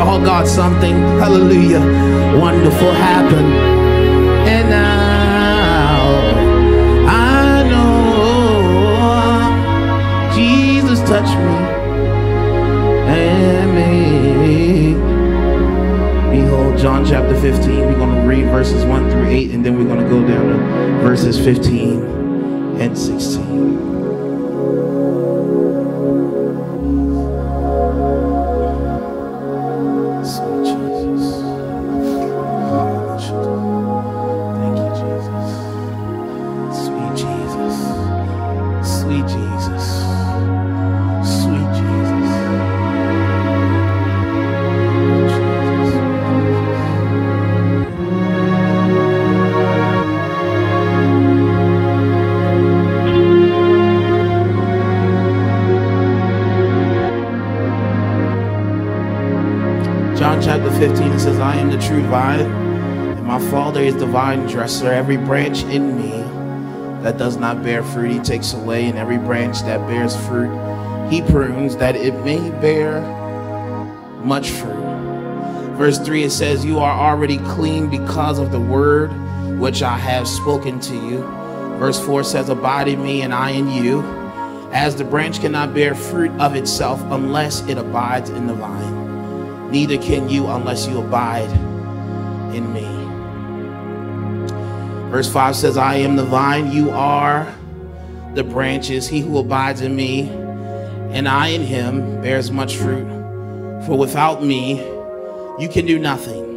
all 0.00 0.20
God 0.20 0.48
something. 0.48 0.96
Hallelujah. 1.20 1.80
Wonderful 2.38 2.92
happened. 2.92 3.52
And 4.48 4.70
now 4.70 6.00
I 7.06 7.62
know 7.68 7.90
Jesus 10.34 11.00
touched 11.08 11.36
me 11.36 11.56
and 13.12 13.74
me. 13.74 14.94
Behold, 16.30 16.78
John 16.78 17.04
chapter 17.04 17.38
15. 17.40 17.80
We're 17.80 17.94
going 17.96 18.14
to 18.14 18.22
read 18.26 18.46
verses 18.46 18.84
1 18.84 19.10
through 19.10 19.28
8, 19.28 19.50
and 19.50 19.64
then 19.64 19.76
we're 19.76 19.84
going 19.84 20.00
to 20.02 20.08
go 20.08 20.26
down 20.26 20.48
to 20.48 20.56
verses 21.02 21.38
15 21.38 22.02
and 22.80 22.96
16. 22.96 23.39
Chapter 60.60 60.78
15 60.78 61.12
it 61.12 61.18
says, 61.20 61.38
I 61.38 61.56
am 61.56 61.70
the 61.70 61.78
true 61.78 62.02
vine, 62.08 62.40
and 62.40 63.26
my 63.26 63.38
Father 63.50 63.80
is 63.80 63.96
the 63.96 64.04
vine 64.04 64.46
dresser. 64.46 64.92
Every 64.92 65.16
branch 65.16 65.62
in 65.64 65.96
me 65.96 66.10
that 67.02 67.16
does 67.16 67.38
not 67.38 67.62
bear 67.62 67.82
fruit, 67.82 68.10
he 68.10 68.18
takes 68.18 68.52
away, 68.52 68.84
and 68.84 68.98
every 68.98 69.16
branch 69.16 69.60
that 69.62 69.78
bears 69.88 70.14
fruit, 70.26 70.50
he 71.08 71.22
prunes 71.22 71.78
that 71.78 71.96
it 71.96 72.12
may 72.26 72.50
bear 72.60 73.00
much 74.22 74.50
fruit. 74.50 74.84
Verse 75.78 75.98
3 75.98 76.24
it 76.24 76.30
says, 76.30 76.62
You 76.62 76.78
are 76.78 76.92
already 76.92 77.38
clean 77.38 77.88
because 77.88 78.38
of 78.38 78.52
the 78.52 78.60
word 78.60 79.08
which 79.58 79.82
I 79.82 79.96
have 79.96 80.28
spoken 80.28 80.78
to 80.80 80.94
you. 80.94 81.22
Verse 81.78 81.98
4 82.04 82.22
says, 82.22 82.50
Abide 82.50 82.88
in 82.88 83.02
me, 83.02 83.22
and 83.22 83.32
I 83.32 83.50
in 83.50 83.70
you. 83.70 84.02
As 84.72 84.94
the 84.94 85.04
branch 85.04 85.40
cannot 85.40 85.72
bear 85.72 85.94
fruit 85.94 86.32
of 86.32 86.54
itself 86.54 87.00
unless 87.10 87.66
it 87.66 87.78
abides 87.78 88.28
in 88.28 88.46
the 88.46 88.54
vine 88.54 88.89
neither 89.70 89.98
can 89.98 90.28
you 90.28 90.46
unless 90.46 90.86
you 90.86 91.00
abide 91.00 91.50
in 92.54 92.72
me. 92.72 92.86
Verse 95.10 95.30
5 95.32 95.56
says, 95.56 95.76
I 95.76 95.96
am 95.96 96.16
the 96.16 96.24
vine, 96.24 96.70
you 96.70 96.90
are 96.90 97.52
the 98.34 98.44
branches. 98.44 99.08
He 99.08 99.20
who 99.20 99.38
abides 99.38 99.80
in 99.80 99.96
me 99.96 100.28
and 101.12 101.28
I 101.28 101.48
in 101.48 101.62
him 101.62 102.22
bears 102.22 102.52
much 102.52 102.76
fruit. 102.76 103.06
For 103.86 103.98
without 103.98 104.44
me, 104.44 104.78
you 105.58 105.68
can 105.68 105.86
do 105.86 105.98
nothing. 105.98 106.48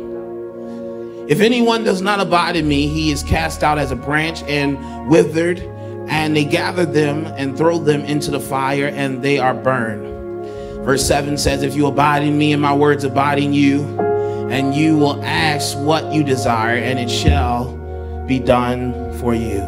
If 1.27 1.39
anyone 1.39 1.83
does 1.83 2.01
not 2.01 2.19
abide 2.19 2.55
in 2.55 2.67
me, 2.67 2.87
he 2.87 3.11
is 3.11 3.23
cast 3.23 3.63
out 3.63 3.79
as 3.79 3.91
a 3.91 3.95
branch 3.95 4.43
and 4.43 5.09
withered, 5.09 5.59
and 6.07 6.35
they 6.35 6.45
gather 6.45 6.85
them 6.85 7.25
and 7.37 7.57
throw 7.57 7.79
them 7.79 8.01
into 8.01 8.29
the 8.29 8.39
fire, 8.39 8.87
and 8.87 9.23
they 9.23 9.39
are 9.39 9.53
burned. 9.53 10.22
Verse 10.83 11.05
7 11.07 11.37
says, 11.37 11.63
If 11.63 11.75
you 11.75 11.87
abide 11.87 12.23
in 12.23 12.37
me 12.37 12.51
and 12.51 12.61
my 12.61 12.73
words 12.73 13.05
abide 13.05 13.39
in 13.39 13.53
you, 13.53 13.83
and 14.49 14.75
you 14.75 14.97
will 14.97 15.23
ask 15.23 15.77
what 15.77 16.11
you 16.11 16.23
desire, 16.23 16.75
and 16.75 16.99
it 16.99 17.09
shall 17.09 17.73
be 18.27 18.37
done 18.37 19.17
for 19.19 19.33
you. 19.33 19.61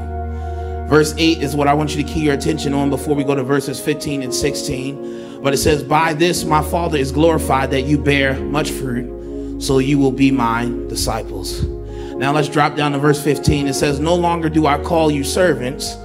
Verse 0.90 1.16
8 1.18 1.42
is 1.42 1.56
what 1.56 1.70
I 1.70 1.74
want 1.74 1.96
you 1.96 2.04
to 2.04 2.08
key 2.08 2.26
your 2.26 2.34
attention 2.34 2.74
on 2.74 2.90
before 2.90 3.16
we 3.16 3.24
go 3.24 3.34
to 3.34 3.44
verses 3.44 3.80
15 3.80 4.24
and 4.24 4.36
16. 4.36 5.42
But 5.42 5.54
it 5.54 5.58
says, 5.58 5.84
By 5.84 6.14
this 6.14 6.44
my 6.44 6.62
Father 6.62 6.98
is 6.98 7.14
glorified 7.14 7.72
that 7.72 7.84
you 7.84 7.98
bear 7.98 8.38
much 8.40 8.70
fruit, 8.70 9.62
so 9.62 9.80
you 9.80 9.98
will 9.98 10.12
be 10.12 10.32
my 10.32 10.66
disciples. 10.90 11.64
Now 11.64 12.34
let's 12.34 12.50
drop 12.50 12.76
down 12.76 12.92
to 12.92 13.00
verse 13.00 13.24
15. 13.24 13.68
It 13.68 13.74
says, 13.74 14.02
No 14.02 14.16
longer 14.16 14.50
do 14.50 14.68
I 14.68 14.84
call 14.84 15.10
you 15.10 15.24
servants, 15.24 15.96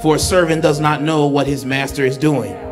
for 0.00 0.16
a 0.16 0.18
servant 0.18 0.62
does 0.62 0.80
not 0.80 1.02
know 1.02 1.26
what 1.26 1.46
his 1.46 1.66
master 1.66 2.04
is 2.06 2.16
doing. 2.16 2.63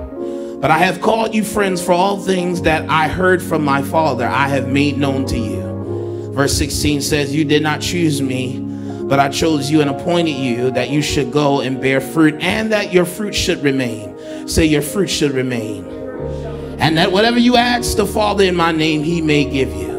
But 0.63 0.71
I 0.71 0.79
have 0.79 1.01
called 1.01 1.35
you 1.35 1.43
friends, 1.43 1.85
for 1.85 1.91
all 1.91 2.19
things 2.19 2.63
that 2.63 2.89
I 2.89 3.09
heard 3.09 3.43
from 3.43 3.65
my 3.65 3.83
Father 3.83 4.25
I 4.25 4.47
have 4.47 4.69
made 4.69 4.97
known 4.97 5.27
to 5.27 5.37
you. 5.37 6.31
Verse 6.33 6.57
16 6.57 7.03
says, 7.03 7.35
You 7.35 7.45
did 7.45 7.65
not 7.65 7.81
choose 7.81 8.23
me, 8.23 8.61
but 9.09 9.19
I 9.19 9.29
chose 9.29 9.73
you 9.73 9.81
and 9.81 9.91
appointed 9.91 10.37
you 10.37 10.71
that 10.71 10.89
you 10.89 11.03
should 11.03 11.33
go 11.33 11.63
and 11.63 11.81
bear 11.81 12.01
fruit, 12.01 12.41
and 12.41 12.71
that 12.71 12.93
your 12.93 13.05
fruit 13.05 13.35
should 13.35 13.61
remain. 13.65 14.47
Say, 14.47 14.67
Your 14.67 14.83
fruit 14.83 15.11
should 15.11 15.33
remain. 15.33 15.85
And 16.79 16.97
that 16.97 17.11
whatever 17.11 17.41
you 17.41 17.57
ask 17.57 17.97
the 17.97 18.07
Father 18.07 18.45
in 18.45 18.55
my 18.55 18.71
name, 18.71 19.03
he 19.03 19.21
may 19.21 19.45
give 19.45 19.75
you. 19.75 19.91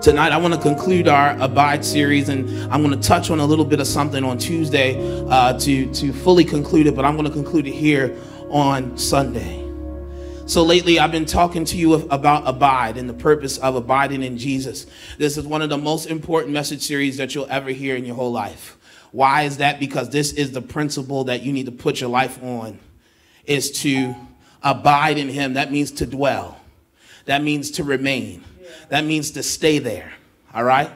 Tonight, 0.00 0.32
I 0.32 0.38
want 0.38 0.54
to 0.54 0.60
conclude 0.60 1.06
our 1.06 1.38
Abide 1.38 1.84
series, 1.84 2.30
and 2.30 2.48
I'm 2.72 2.82
going 2.82 2.98
to 2.98 3.06
touch 3.06 3.28
on 3.28 3.40
a 3.40 3.44
little 3.44 3.64
bit 3.66 3.78
of 3.78 3.86
something 3.86 4.24
on 4.24 4.38
Tuesday 4.38 4.96
uh, 5.28 5.58
to, 5.58 5.92
to 5.92 6.12
fully 6.14 6.44
conclude 6.44 6.86
it, 6.86 6.96
but 6.96 7.04
I'm 7.04 7.16
going 7.16 7.26
to 7.26 7.32
conclude 7.32 7.66
it 7.66 7.74
here 7.74 8.16
on 8.50 8.96
Sunday. 8.96 9.62
So 10.46 10.62
lately, 10.62 11.00
I've 11.00 11.10
been 11.10 11.26
talking 11.26 11.64
to 11.64 11.76
you 11.76 11.94
about 11.94 12.46
abide 12.46 12.96
and 12.96 13.08
the 13.08 13.14
purpose 13.14 13.58
of 13.58 13.74
abiding 13.74 14.22
in 14.22 14.38
Jesus. 14.38 14.86
This 15.18 15.36
is 15.36 15.44
one 15.44 15.60
of 15.60 15.70
the 15.70 15.78
most 15.78 16.06
important 16.06 16.52
message 16.52 16.82
series 16.82 17.16
that 17.16 17.34
you'll 17.34 17.48
ever 17.50 17.70
hear 17.70 17.96
in 17.96 18.04
your 18.04 18.14
whole 18.14 18.30
life. 18.30 18.76
Why 19.10 19.42
is 19.42 19.56
that? 19.56 19.80
Because 19.80 20.10
this 20.10 20.32
is 20.32 20.52
the 20.52 20.62
principle 20.62 21.24
that 21.24 21.42
you 21.42 21.52
need 21.52 21.66
to 21.66 21.72
put 21.72 22.00
your 22.00 22.10
life 22.10 22.40
on 22.42 22.78
is 23.44 23.72
to 23.82 24.14
abide 24.62 25.18
in 25.18 25.28
him. 25.28 25.54
That 25.54 25.72
means 25.72 25.90
to 25.92 26.06
dwell. 26.06 26.60
That 27.24 27.42
means 27.42 27.72
to 27.72 27.84
remain. 27.84 28.44
That 28.88 29.04
means 29.04 29.32
to 29.32 29.42
stay 29.42 29.78
there. 29.78 30.12
All 30.54 30.64
right? 30.64 30.90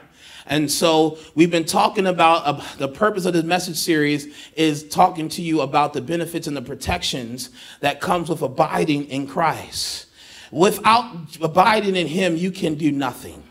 And 0.50 0.68
so 0.68 1.16
we've 1.36 1.50
been 1.50 1.64
talking 1.64 2.08
about 2.08 2.44
uh, 2.44 2.60
the 2.76 2.88
purpose 2.88 3.24
of 3.24 3.32
this 3.32 3.44
message 3.44 3.76
series 3.76 4.34
is 4.56 4.86
talking 4.88 5.28
to 5.30 5.42
you 5.42 5.60
about 5.60 5.92
the 5.92 6.00
benefits 6.00 6.48
and 6.48 6.56
the 6.56 6.62
protections 6.62 7.50
that 7.78 8.00
comes 8.00 8.28
with 8.28 8.42
abiding 8.42 9.04
in 9.10 9.28
Christ. 9.28 10.06
Without 10.50 11.36
abiding 11.40 11.94
in 11.94 12.08
him, 12.08 12.36
you 12.36 12.50
can 12.50 12.74
do 12.74 12.90
nothing. 12.90 13.44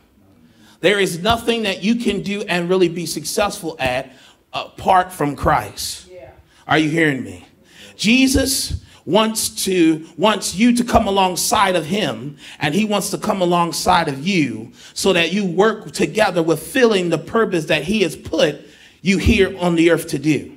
There 0.82 1.00
is 1.00 1.24
nothing 1.24 1.64
that 1.64 1.82
you 1.82 1.96
can 1.96 2.22
do 2.22 2.42
and 2.42 2.70
really 2.70 2.90
be 2.90 3.06
successful 3.06 3.78
at 3.80 4.12
apart 4.52 5.14
from 5.14 5.38
Christ. 5.38 6.10
Yeah. 6.12 6.32
Are 6.68 6.78
you 6.78 6.90
hearing 6.90 7.24
me? 7.24 7.48
Jesus 7.96 8.84
wants 9.10 9.50
to 9.66 10.08
wants 10.18 10.54
you 10.54 10.76
to 10.76 10.84
come 10.84 11.08
alongside 11.08 11.76
of 11.76 11.84
him 11.84 12.38
and 12.60 12.76
he 12.76 12.86
wants 12.86 13.10
to 13.10 13.18
come 13.18 13.42
alongside 13.42 14.08
of 14.08 14.26
you 14.26 14.72
so 14.94 15.14
that 15.14 15.34
you 15.34 15.44
work 15.44 15.92
together 15.92 16.44
with 16.44 16.62
filling 16.62 17.10
the 17.10 17.18
purpose 17.18 17.66
that 17.66 17.84
he 17.84 18.04
has 18.04 18.16
put 18.16 18.62
you 19.02 19.18
here 19.18 19.58
on 19.58 19.74
the 19.74 19.90
earth 19.90 20.10
to 20.10 20.20
do. 20.20 20.56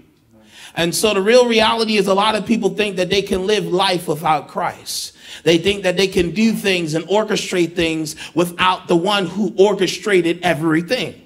And 0.75 0.95
so 0.95 1.15
the 1.15 1.23
real 1.23 1.49
reality 1.49 1.97
is 1.97 2.09
a 2.09 2.15
lot 2.15 2.35
of 2.35 2.45
people 2.45 2.71
think 2.71 2.97
that 2.97 3.09
they 3.09 3.23
can 3.23 3.47
live 3.47 3.65
life 3.65 4.07
without 4.07 4.49
christ. 4.49 5.17
They 5.45 5.57
think 5.57 5.83
that 5.84 5.97
they 5.97 6.07
can 6.07 6.33
do 6.33 6.53
things 6.53 6.93
and 6.93 7.07
orchestrate 7.07 7.75
things 7.75 8.16
without 8.34 8.87
the 8.87 8.97
one 8.97 9.27
who 9.27 9.55
orchestrated 9.57 10.41
everything 10.43 11.22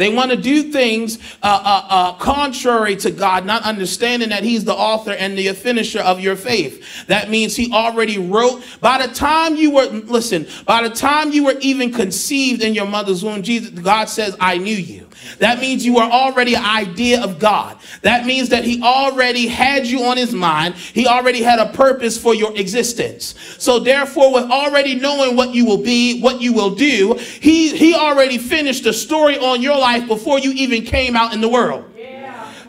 they 0.00 0.08
want 0.08 0.30
to 0.30 0.36
do 0.36 0.64
things 0.72 1.18
uh, 1.42 1.62
uh, 1.62 1.86
uh, 1.88 2.12
contrary 2.14 2.96
to 2.96 3.10
God, 3.10 3.44
not 3.44 3.62
understanding 3.62 4.30
that 4.30 4.42
He's 4.42 4.64
the 4.64 4.74
author 4.74 5.12
and 5.12 5.36
the 5.36 5.52
finisher 5.52 6.00
of 6.00 6.20
your 6.20 6.36
faith. 6.36 7.06
That 7.06 7.28
means 7.28 7.54
He 7.54 7.70
already 7.72 8.18
wrote. 8.18 8.62
By 8.80 9.06
the 9.06 9.12
time 9.12 9.56
you 9.56 9.72
were, 9.72 9.86
listen, 9.86 10.46
by 10.64 10.88
the 10.88 10.94
time 10.94 11.32
you 11.32 11.44
were 11.44 11.56
even 11.60 11.92
conceived 11.92 12.62
in 12.62 12.72
your 12.72 12.86
mother's 12.86 13.22
womb, 13.22 13.42
Jesus, 13.42 13.70
God 13.70 14.08
says, 14.08 14.36
I 14.40 14.56
knew 14.56 14.76
you. 14.76 15.06
That 15.38 15.60
means 15.60 15.84
you 15.84 15.98
are 15.98 16.10
already 16.10 16.54
an 16.54 16.64
idea 16.64 17.22
of 17.22 17.38
God. 17.38 17.78
That 18.02 18.26
means 18.26 18.48
that 18.50 18.64
He 18.64 18.82
already 18.82 19.46
had 19.46 19.86
you 19.86 20.04
on 20.04 20.16
His 20.16 20.32
mind. 20.32 20.74
He 20.74 21.06
already 21.06 21.42
had 21.42 21.58
a 21.58 21.72
purpose 21.72 22.16
for 22.16 22.34
your 22.34 22.56
existence. 22.56 23.34
So 23.58 23.78
therefore, 23.78 24.32
with 24.32 24.50
already 24.50 24.94
knowing 24.94 25.36
what 25.36 25.54
you 25.54 25.64
will 25.64 25.82
be, 25.82 26.20
what 26.20 26.40
you 26.40 26.52
will 26.52 26.74
do, 26.74 27.14
He 27.14 27.76
He 27.76 27.94
already 27.94 28.38
finished 28.38 28.84
the 28.84 28.92
story 28.92 29.38
on 29.38 29.62
your 29.62 29.78
life 29.78 30.06
before 30.06 30.38
you 30.38 30.52
even 30.52 30.84
came 30.84 31.16
out 31.16 31.32
in 31.32 31.40
the 31.40 31.48
world. 31.48 31.84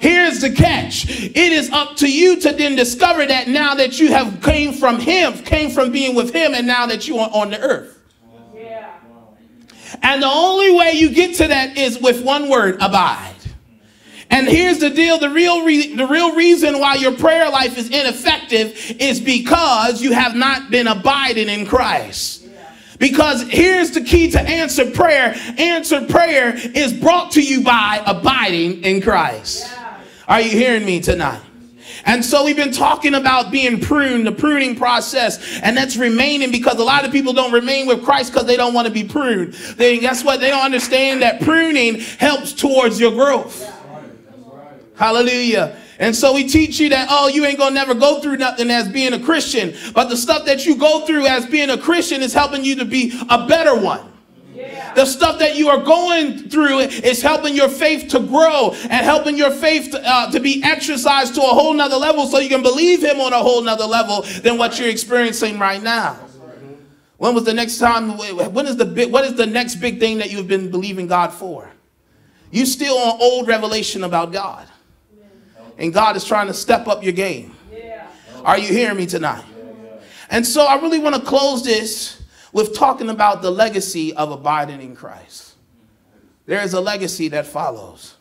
Here's 0.02 0.42
the 0.42 0.50
catch. 0.50 1.08
It 1.08 1.36
is 1.36 1.70
up 1.70 1.98
to 1.98 2.12
you 2.12 2.40
to 2.40 2.52
then 2.54 2.76
discover 2.76 3.24
that 3.24 3.48
now 3.48 3.76
that 3.76 4.00
you 4.00 4.12
have 4.12 4.42
came 4.42 4.74
from 4.74 5.00
him, 5.00 5.34
came 5.44 5.70
from 5.70 5.92
being 5.92 6.16
with 6.16 6.34
him, 6.34 6.56
and 6.56 6.66
now 6.66 6.88
that 6.88 7.08
you 7.08 7.20
are 7.20 7.30
on 7.32 7.52
the 7.52 7.62
earth. 7.62 8.01
And 10.02 10.22
the 10.22 10.28
only 10.28 10.72
way 10.72 10.94
you 10.94 11.10
get 11.10 11.36
to 11.38 11.48
that 11.48 11.78
is 11.78 12.00
with 12.00 12.24
one 12.24 12.50
word 12.50 12.76
abide. 12.76 13.36
And 14.30 14.48
here's 14.48 14.80
the 14.80 14.90
deal 14.90 15.20
the 15.20 15.30
real, 15.30 15.66
re- 15.66 15.94
the 15.94 16.08
real 16.08 16.36
reason 16.36 16.80
why 16.80 16.96
your 16.96 17.12
prayer 17.12 17.50
life 17.50 17.78
is 17.78 17.90
ineffective 17.90 18.96
is 19.00 19.20
because 19.20 20.02
you 20.02 20.14
have 20.14 20.36
not 20.36 20.72
been 20.72 20.88
abiding 20.88 21.50
in 21.50 21.66
Christ. 21.66 22.48
Because 22.98 23.42
here's 23.50 23.92
the 23.92 24.02
key 24.02 24.32
to 24.32 24.40
answer 24.40 24.90
prayer 24.90 25.36
answered 25.58 26.08
prayer 26.08 26.54
is 26.56 26.94
brought 26.94 27.32
to 27.32 27.42
you 27.42 27.62
by 27.62 28.02
abiding 28.06 28.84
in 28.84 29.02
Christ. 29.02 29.68
Are 30.28 30.40
you 30.40 30.52
hearing 30.52 30.86
me 30.86 31.02
tonight? 31.02 31.42
And 32.06 32.24
so 32.24 32.44
we've 32.44 32.56
been 32.56 32.72
talking 32.72 33.14
about 33.14 33.52
being 33.52 33.80
pruned, 33.80 34.26
the 34.26 34.32
pruning 34.32 34.76
process, 34.76 35.60
and 35.62 35.78
that's 35.78 35.98
remaining 35.98 36.52
because 36.52 36.80
a 36.80 36.84
lot 36.84 37.06
of 37.06 37.12
people 37.12 37.34
don't 37.34 37.52
remain 37.52 37.88
with 37.88 38.04
Christ 38.04 38.34
because 38.34 38.48
they 38.48 38.58
don't 38.58 38.74
want 38.74 38.88
to 38.88 38.94
be 38.94 39.04
pruned. 39.04 39.54
They, 39.54 40.00
guess 40.00 40.24
what? 40.24 40.40
They 40.40 40.50
don't 40.50 40.64
understand 40.64 41.22
that 41.22 41.42
pruning 41.42 42.00
helps 42.00 42.54
towards 42.54 43.00
your 43.00 43.12
growth. 43.12 43.70
Hallelujah. 44.96 45.78
And 46.00 46.16
so 46.16 46.34
we 46.34 46.48
teach 46.48 46.80
you 46.80 46.90
that, 46.90 47.08
oh, 47.12 47.28
you 47.28 47.46
ain't 47.46 47.60
gonna 47.60 47.76
never 47.76 47.94
go 47.94 48.20
through 48.22 48.38
nothing 48.38 48.72
as 48.72 48.90
being 48.90 49.14
a 49.14 49.20
Christian. 49.20 49.76
But 49.94 50.10
the 50.10 50.18
stuff 50.18 50.46
that 50.46 50.66
you 50.66 50.76
go 50.76 51.06
through 51.06 51.28
as 51.28 51.46
being 51.46 51.70
a 51.70 51.78
Christian 51.78 52.24
is 52.24 52.34
helping 52.34 52.66
you 52.66 52.76
to 52.78 52.86
be 52.86 53.14
a 53.30 53.48
better 53.48 53.76
one. 53.76 54.11
The 54.96 55.06
stuff 55.06 55.40
that 55.40 55.56
you 55.56 55.70
are 55.70 55.82
going 55.82 56.50
through 56.50 56.80
is 56.80 57.22
helping 57.22 57.56
your 57.56 57.70
faith 57.70 58.10
to 58.10 58.20
grow 58.20 58.72
and 58.74 59.06
helping 59.06 59.38
your 59.38 59.52
faith 59.52 59.92
to, 59.92 60.02
uh, 60.04 60.32
to 60.32 60.40
be 60.40 60.62
exercised 60.64 61.36
to 61.36 61.42
a 61.42 61.46
whole 61.46 61.74
nother 61.74 61.96
level 61.96 62.28
so 62.28 62.40
you 62.40 62.50
can 62.50 62.62
believe 62.62 63.02
him 63.02 63.22
on 63.22 63.32
a 63.32 63.40
whole 63.40 63.62
nother 63.62 63.86
level 63.86 64.24
than 64.42 64.58
what 64.58 64.78
you're 64.80 64.90
experiencing 64.90 65.58
right 65.60 65.82
now. 65.82 66.20
When 67.18 67.36
was 67.36 67.46
the 67.46 67.54
next 67.54 67.78
time? 67.78 68.18
When 68.18 68.66
is 68.66 68.78
the 68.78 68.86
big, 68.86 69.12
what 69.12 69.24
is 69.26 69.36
the 69.36 69.46
next 69.46 69.76
big 69.76 70.00
thing 70.00 70.18
that 70.18 70.32
you've 70.32 70.48
been 70.48 70.72
believing 70.72 71.08
God 71.08 71.32
for? 71.32 71.70
You 72.50 72.66
still 72.66 72.98
on 72.98 73.22
old 73.22 73.48
revelation 73.48 74.04
about 74.04 74.34
God. 74.34 74.68
And 75.78 75.94
God 75.94 76.16
is 76.16 76.26
trying 76.26 76.48
to 76.48 76.54
step 76.54 76.88
up 76.88 77.04
your 77.04 77.14
game. 77.14 77.56
Are 78.44 78.58
you 78.58 78.68
hearing 78.68 78.98
me 78.98 79.06
tonight? 79.06 79.46
And 80.30 80.46
so 80.46 80.66
I 80.66 80.76
really 80.82 81.00
want 81.00 81.16
to 81.16 81.22
close 81.22 81.64
this 81.64 82.21
with 82.54 82.76
talking 82.76 83.10
about 83.10 83.42
the 83.42 83.52
legacy 83.52 84.14
of 84.14 84.32
abiding 84.32 84.82
in 84.82 84.96
Christ. 84.96 85.56
There 86.46 86.62
is 86.62 86.74
a 86.74 86.82
legacy 86.82 87.30
that 87.30 87.46
follows. 87.46 88.16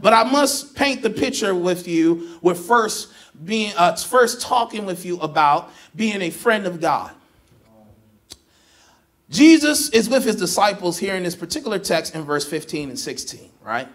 But 0.00 0.12
I 0.12 0.24
must 0.24 0.74
paint 0.74 1.02
the 1.02 1.10
picture 1.10 1.54
with 1.54 1.86
you 1.86 2.38
with 2.42 2.58
first 2.58 3.12
being 3.44 3.72
uh, 3.76 3.96
first 3.96 4.40
talking 4.40 4.86
with 4.86 5.04
you 5.04 5.18
about 5.20 5.72
being 5.94 6.22
a 6.22 6.30
friend 6.30 6.66
of 6.66 6.80
God. 6.80 7.12
Jesus 9.30 9.90
is 9.90 10.08
with 10.08 10.24
his 10.24 10.36
disciples 10.36 10.98
here 10.98 11.14
in 11.14 11.22
this 11.22 11.34
particular 11.34 11.78
text 11.78 12.14
in 12.14 12.22
verse 12.22 12.46
15 12.46 12.90
and 12.90 12.98
16, 12.98 13.50
right? 13.62 13.88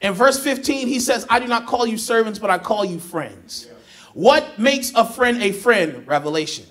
In 0.00 0.14
verse 0.14 0.42
15, 0.42 0.88
he 0.88 1.00
says, 1.00 1.26
I 1.28 1.38
do 1.38 1.46
not 1.46 1.66
call 1.66 1.86
you 1.86 1.98
servants, 1.98 2.38
but 2.38 2.48
I 2.48 2.56
call 2.56 2.84
you 2.84 2.98
friends. 2.98 3.68
What 4.14 4.58
makes 4.58 4.92
a 4.94 5.04
friend 5.04 5.42
a 5.42 5.52
friend? 5.52 6.06
Revelation. 6.06 6.66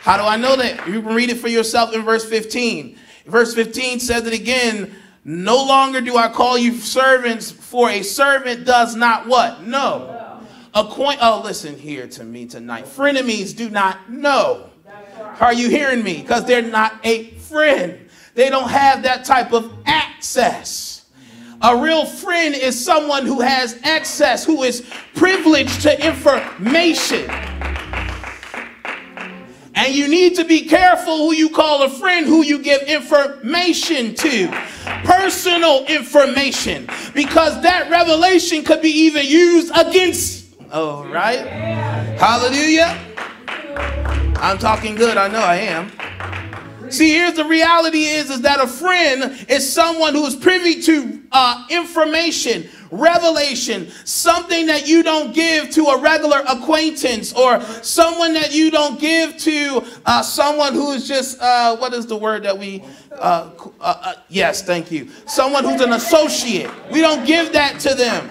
How 0.00 0.16
do 0.16 0.22
I 0.22 0.36
know 0.36 0.56
that? 0.56 0.88
You 0.88 1.02
can 1.02 1.14
read 1.14 1.30
it 1.30 1.38
for 1.38 1.48
yourself 1.48 1.94
in 1.94 2.02
verse 2.02 2.24
15. 2.28 2.96
Verse 3.26 3.54
15 3.54 4.00
says 4.00 4.26
it 4.26 4.32
again. 4.32 4.94
No 5.24 5.62
longer 5.64 6.00
do 6.00 6.16
I 6.16 6.28
call 6.28 6.56
you 6.56 6.74
servants, 6.74 7.50
for 7.50 7.90
a 7.90 8.02
servant 8.02 8.64
does 8.64 8.96
not 8.96 9.26
what? 9.26 9.62
Know. 9.62 10.40
Acquaint. 10.72 11.18
Oh, 11.20 11.42
listen 11.44 11.76
here 11.76 12.06
to 12.08 12.24
me 12.24 12.46
tonight. 12.46 12.86
Frenemies 12.86 13.54
do 13.54 13.68
not 13.68 14.10
know. 14.10 14.70
Are 15.38 15.52
you 15.52 15.68
hearing 15.68 16.02
me? 16.02 16.22
Because 16.22 16.46
they're 16.46 16.62
not 16.62 16.94
a 17.04 17.30
friend. 17.32 18.08
They 18.34 18.48
don't 18.48 18.70
have 18.70 19.02
that 19.02 19.24
type 19.24 19.52
of 19.52 19.72
access. 19.84 21.04
A 21.62 21.76
real 21.76 22.06
friend 22.06 22.54
is 22.54 22.82
someone 22.82 23.26
who 23.26 23.40
has 23.40 23.78
access, 23.82 24.44
who 24.44 24.62
is 24.62 24.88
privileged 25.14 25.82
to 25.82 26.06
information. 26.06 27.28
And 29.80 29.94
you 29.94 30.08
need 30.08 30.34
to 30.34 30.44
be 30.44 30.66
careful 30.66 31.16
who 31.16 31.32
you 31.32 31.48
call 31.48 31.82
a 31.82 31.88
friend, 31.88 32.26
who 32.26 32.44
you 32.44 32.58
give 32.58 32.82
information 32.82 34.14
to. 34.14 34.48
Personal 35.04 35.86
information. 35.86 36.86
Because 37.14 37.62
that 37.62 37.90
revelation 37.90 38.62
could 38.62 38.82
be 38.82 38.90
even 38.90 39.24
used 39.24 39.74
against. 39.74 40.54
Oh, 40.70 41.08
right? 41.10 41.46
Hallelujah. 42.18 42.94
I'm 44.36 44.58
talking 44.58 44.96
good. 44.96 45.16
I 45.16 45.28
know 45.28 45.40
I 45.40 45.56
am. 45.56 45.90
See, 46.90 47.14
here's 47.14 47.34
the 47.34 47.46
reality 47.46 48.04
is, 48.04 48.28
is 48.28 48.42
that 48.42 48.60
a 48.60 48.66
friend 48.66 49.46
is 49.48 49.72
someone 49.72 50.14
who 50.14 50.26
is 50.26 50.36
privy 50.36 50.82
to 50.82 51.22
uh, 51.32 51.66
information, 51.70 52.68
revelation, 52.90 53.90
something 54.04 54.66
that 54.66 54.86
you 54.86 55.02
don't 55.02 55.34
give 55.34 55.70
to 55.70 55.86
a 55.86 56.00
regular 56.00 56.42
acquaintance 56.48 57.32
or 57.32 57.60
someone 57.82 58.34
that 58.34 58.52
you 58.52 58.70
don't 58.70 59.00
give 59.00 59.36
to 59.38 59.84
uh, 60.06 60.22
someone 60.22 60.74
who 60.74 60.92
is 60.92 61.06
just, 61.06 61.40
uh, 61.40 61.76
what 61.76 61.94
is 61.94 62.06
the 62.06 62.16
word 62.16 62.42
that 62.42 62.56
we, 62.56 62.82
uh, 63.12 63.50
uh, 63.58 63.70
uh, 63.80 64.14
yes, 64.28 64.62
thank 64.62 64.90
you. 64.90 65.08
Someone 65.26 65.64
who's 65.64 65.80
an 65.80 65.92
associate. 65.92 66.70
We 66.90 67.00
don't 67.00 67.26
give 67.26 67.52
that 67.52 67.80
to 67.80 67.94
them. 67.94 68.30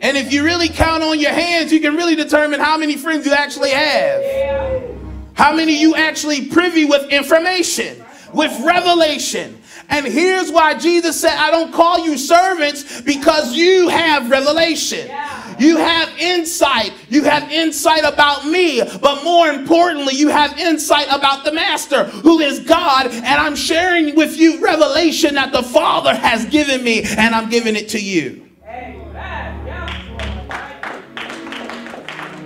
And 0.00 0.16
if 0.16 0.32
you 0.32 0.44
really 0.44 0.68
count 0.68 1.02
on 1.02 1.18
your 1.18 1.32
hands, 1.32 1.72
you 1.72 1.80
can 1.80 1.96
really 1.96 2.14
determine 2.14 2.60
how 2.60 2.76
many 2.76 2.96
friends 2.96 3.26
you 3.26 3.32
actually 3.32 3.70
have. 3.70 4.92
How 5.34 5.54
many 5.54 5.80
you 5.80 5.94
actually 5.94 6.46
privy 6.46 6.84
with 6.84 7.10
information, 7.10 8.04
with 8.32 8.58
revelation? 8.64 9.55
And 9.88 10.06
here's 10.06 10.50
why 10.50 10.74
Jesus 10.78 11.20
said, 11.20 11.36
I 11.36 11.50
don't 11.50 11.72
call 11.72 11.98
you 12.04 12.18
servants 12.18 13.00
because 13.02 13.54
you 13.54 13.88
have 13.88 14.30
revelation. 14.30 15.10
You 15.58 15.78
have 15.78 16.10
insight. 16.18 16.92
You 17.08 17.22
have 17.22 17.50
insight 17.50 18.04
about 18.04 18.46
me. 18.46 18.82
But 19.00 19.24
more 19.24 19.48
importantly, 19.48 20.14
you 20.14 20.28
have 20.28 20.58
insight 20.58 21.06
about 21.08 21.44
the 21.44 21.52
Master, 21.52 22.04
who 22.04 22.40
is 22.40 22.60
God. 22.60 23.06
And 23.06 23.26
I'm 23.26 23.56
sharing 23.56 24.14
with 24.16 24.36
you 24.36 24.62
revelation 24.62 25.34
that 25.34 25.52
the 25.52 25.62
Father 25.62 26.14
has 26.14 26.44
given 26.46 26.84
me, 26.84 27.02
and 27.02 27.34
I'm 27.34 27.48
giving 27.48 27.76
it 27.76 27.88
to 27.90 28.02
you. 28.02 28.42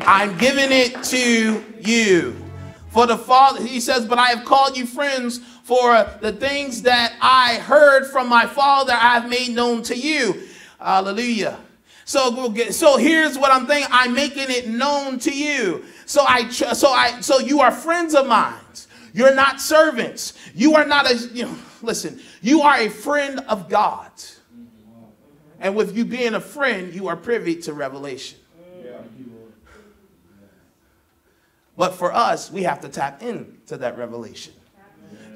I'm 0.06 0.36
giving 0.38 0.72
it 0.72 1.02
to 1.04 1.64
you. 1.80 2.36
For 2.88 3.06
the 3.06 3.16
Father, 3.16 3.64
he 3.64 3.80
says, 3.80 4.04
but 4.04 4.18
I 4.18 4.30
have 4.30 4.44
called 4.44 4.76
you 4.76 4.84
friends 4.84 5.40
for 5.70 6.04
the 6.20 6.32
things 6.32 6.82
that 6.82 7.14
I 7.20 7.54
heard 7.58 8.04
from 8.08 8.28
my 8.28 8.44
Father 8.44 8.92
I 8.92 9.20
have 9.20 9.30
made 9.30 9.50
known 9.50 9.84
to 9.84 9.96
you. 9.96 10.48
Hallelujah. 10.80 11.60
So 12.04 12.32
we'll 12.32 12.50
get, 12.50 12.74
so 12.74 12.96
here's 12.96 13.38
what 13.38 13.52
I'm 13.52 13.68
thinking. 13.68 13.88
I'm 13.92 14.12
making 14.12 14.46
it 14.48 14.66
known 14.66 15.20
to 15.20 15.30
you. 15.30 15.84
So 16.06 16.24
I 16.26 16.48
so 16.48 16.90
I 16.90 17.20
so 17.20 17.38
you 17.38 17.60
are 17.60 17.70
friends 17.70 18.16
of 18.16 18.26
mine. 18.26 18.58
You're 19.12 19.32
not 19.32 19.60
servants. 19.60 20.36
You 20.56 20.74
are 20.74 20.84
not 20.84 21.08
a 21.08 21.14
you 21.28 21.44
know, 21.44 21.56
listen, 21.82 22.18
you 22.42 22.62
are 22.62 22.76
a 22.76 22.88
friend 22.88 23.38
of 23.46 23.68
God. 23.68 24.10
And 25.60 25.76
with 25.76 25.96
you 25.96 26.04
being 26.04 26.34
a 26.34 26.40
friend, 26.40 26.92
you 26.92 27.06
are 27.06 27.16
privy 27.16 27.54
to 27.62 27.72
revelation. 27.74 28.40
But 31.76 31.94
for 31.94 32.12
us, 32.12 32.50
we 32.50 32.64
have 32.64 32.80
to 32.80 32.88
tap 32.88 33.22
into 33.22 33.76
that 33.76 33.96
revelation. 33.96 34.54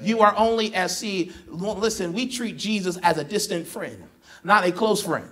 You 0.03 0.21
are 0.21 0.35
only 0.37 0.75
as 0.75 0.97
see, 0.97 1.33
listen, 1.49 2.13
we 2.13 2.29
treat 2.29 2.59
Jesus 2.59 2.99
as 3.03 3.19
a 3.19 3.25
distant 3.25 3.67
friend, 3.67 4.03
not 4.43 4.65
a 4.65 4.73
close 4.73 5.03
friend. 5.03 5.29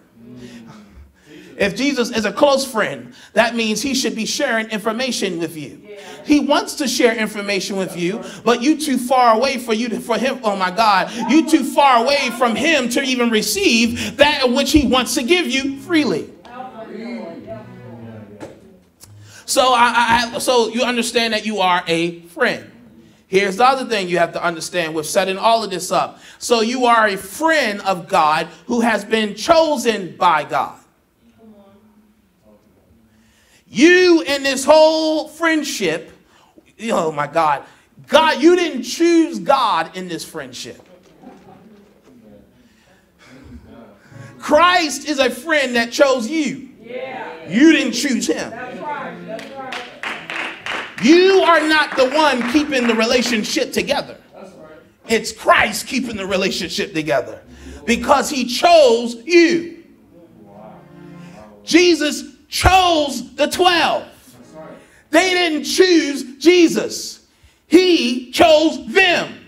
If 1.56 1.76
Jesus 1.76 2.10
is 2.10 2.24
a 2.24 2.32
close 2.32 2.64
friend, 2.64 3.12
that 3.34 3.54
means 3.54 3.82
he 3.82 3.94
should 3.94 4.16
be 4.16 4.24
sharing 4.24 4.70
information 4.70 5.38
with 5.38 5.56
you. 5.56 5.80
He 6.24 6.40
wants 6.40 6.76
to 6.76 6.88
share 6.88 7.14
information 7.14 7.76
with 7.76 7.96
you, 7.96 8.22
but 8.44 8.62
you 8.62 8.78
too 8.78 8.96
far 8.96 9.36
away 9.36 9.58
for 9.58 9.74
you 9.74 9.88
to, 9.90 10.00
for 10.00 10.16
him. 10.16 10.40
Oh 10.42 10.56
my 10.56 10.70
God, 10.70 11.12
you 11.30 11.48
too 11.48 11.62
far 11.62 12.02
away 12.02 12.30
from 12.38 12.56
him 12.56 12.88
to 12.90 13.02
even 13.02 13.28
receive 13.28 14.16
that 14.16 14.48
which 14.50 14.72
he 14.72 14.86
wants 14.86 15.14
to 15.16 15.22
give 15.22 15.46
you 15.46 15.78
freely. 15.80 16.32
So 19.44 19.74
I, 19.74 20.30
I, 20.34 20.38
so 20.38 20.68
you 20.68 20.82
understand 20.82 21.34
that 21.34 21.44
you 21.44 21.58
are 21.58 21.84
a 21.86 22.20
friend. 22.20 22.71
Here's 23.32 23.56
the 23.56 23.64
other 23.64 23.86
thing 23.86 24.08
you 24.08 24.18
have 24.18 24.34
to 24.34 24.44
understand 24.44 24.94
with 24.94 25.06
setting 25.06 25.38
all 25.38 25.64
of 25.64 25.70
this 25.70 25.90
up. 25.90 26.20
So 26.38 26.60
you 26.60 26.84
are 26.84 27.08
a 27.08 27.16
friend 27.16 27.80
of 27.80 28.06
God 28.06 28.46
who 28.66 28.82
has 28.82 29.06
been 29.06 29.34
chosen 29.34 30.16
by 30.18 30.44
God. 30.44 30.78
You 33.66 34.22
and 34.28 34.44
this 34.44 34.66
whole 34.66 35.28
friendship, 35.28 36.12
oh 36.90 37.10
my 37.10 37.26
God, 37.26 37.64
God, 38.06 38.42
you 38.42 38.54
didn't 38.54 38.82
choose 38.82 39.38
God 39.38 39.96
in 39.96 40.08
this 40.08 40.26
friendship. 40.26 40.86
Christ 44.38 45.08
is 45.08 45.18
a 45.18 45.30
friend 45.30 45.74
that 45.76 45.90
chose 45.90 46.28
you. 46.28 46.68
You 47.48 47.72
didn't 47.72 47.94
choose 47.94 48.26
him. 48.26 48.52
You 51.02 51.42
are 51.42 51.66
not 51.66 51.96
the 51.96 52.10
one 52.10 52.50
keeping 52.52 52.86
the 52.86 52.94
relationship 52.94 53.72
together. 53.72 54.18
It's 55.08 55.32
Christ 55.32 55.86
keeping 55.86 56.16
the 56.16 56.26
relationship 56.26 56.94
together 56.94 57.42
because 57.84 58.30
he 58.30 58.44
chose 58.44 59.16
you. 59.24 59.84
Jesus 61.64 62.24
chose 62.48 63.34
the 63.34 63.48
12. 63.48 64.08
They 65.10 65.30
didn't 65.30 65.64
choose 65.64 66.36
Jesus, 66.36 67.26
he 67.66 68.30
chose 68.32 68.86
them. 68.92 69.38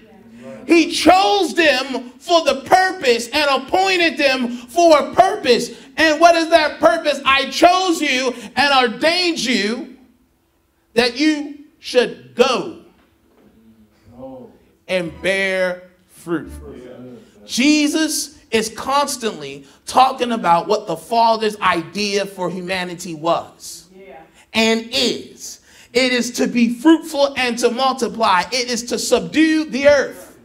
He 0.66 0.92
chose 0.92 1.54
them 1.54 2.10
for 2.18 2.42
the 2.42 2.62
purpose 2.62 3.28
and 3.28 3.50
appointed 3.50 4.16
them 4.16 4.48
for 4.48 4.98
a 4.98 5.14
purpose. 5.14 5.70
And 5.98 6.18
what 6.18 6.34
is 6.34 6.48
that 6.48 6.80
purpose? 6.80 7.20
I 7.26 7.50
chose 7.50 8.00
you 8.00 8.34
and 8.56 8.92
ordained 8.94 9.44
you 9.44 9.93
that 10.94 11.18
you 11.18 11.64
should 11.78 12.34
go 12.34 12.80
and 14.88 15.12
bear 15.22 15.90
fruit. 16.08 16.50
Jesus 17.46 18.38
is 18.50 18.70
constantly 18.70 19.66
talking 19.86 20.32
about 20.32 20.66
what 20.66 20.86
the 20.86 20.96
Father's 20.96 21.58
idea 21.60 22.24
for 22.24 22.48
humanity 22.48 23.14
was 23.14 23.88
and 24.52 24.88
is. 24.92 25.60
It 25.92 26.12
is 26.12 26.32
to 26.32 26.46
be 26.46 26.74
fruitful 26.74 27.34
and 27.36 27.58
to 27.58 27.70
multiply, 27.70 28.42
it 28.52 28.70
is 28.70 28.84
to 28.84 28.98
subdue 28.98 29.66
the 29.66 29.88
earth. 29.88 30.38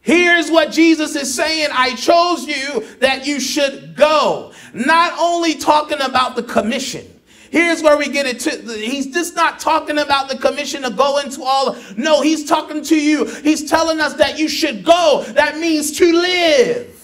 Here's 0.00 0.50
what 0.50 0.72
Jesus 0.72 1.14
is 1.16 1.34
saying 1.34 1.68
I 1.70 1.94
chose 1.94 2.46
you 2.46 2.86
that 3.00 3.26
you 3.26 3.38
should 3.38 3.94
go. 3.94 4.52
Not 4.72 5.12
only 5.18 5.54
talking 5.54 6.00
about 6.00 6.34
the 6.34 6.42
commission. 6.42 7.04
Here's 7.50 7.82
where 7.82 7.96
we 7.96 8.08
get 8.08 8.26
it 8.26 8.40
to. 8.40 8.50
He's 8.78 9.12
just 9.12 9.34
not 9.34 9.58
talking 9.58 9.98
about 9.98 10.28
the 10.28 10.36
commission 10.36 10.82
to 10.82 10.90
go 10.90 11.18
into 11.18 11.42
all. 11.42 11.76
No, 11.96 12.20
he's 12.20 12.44
talking 12.44 12.82
to 12.84 12.96
you. 12.96 13.24
He's 13.24 13.68
telling 13.68 14.00
us 14.00 14.14
that 14.14 14.38
you 14.38 14.48
should 14.48 14.84
go. 14.84 15.24
That 15.28 15.58
means 15.58 15.96
to 15.98 16.12
live 16.12 16.94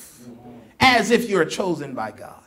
as 0.80 1.10
if 1.10 1.28
you're 1.28 1.44
chosen 1.44 1.94
by 1.94 2.10
God. 2.10 2.42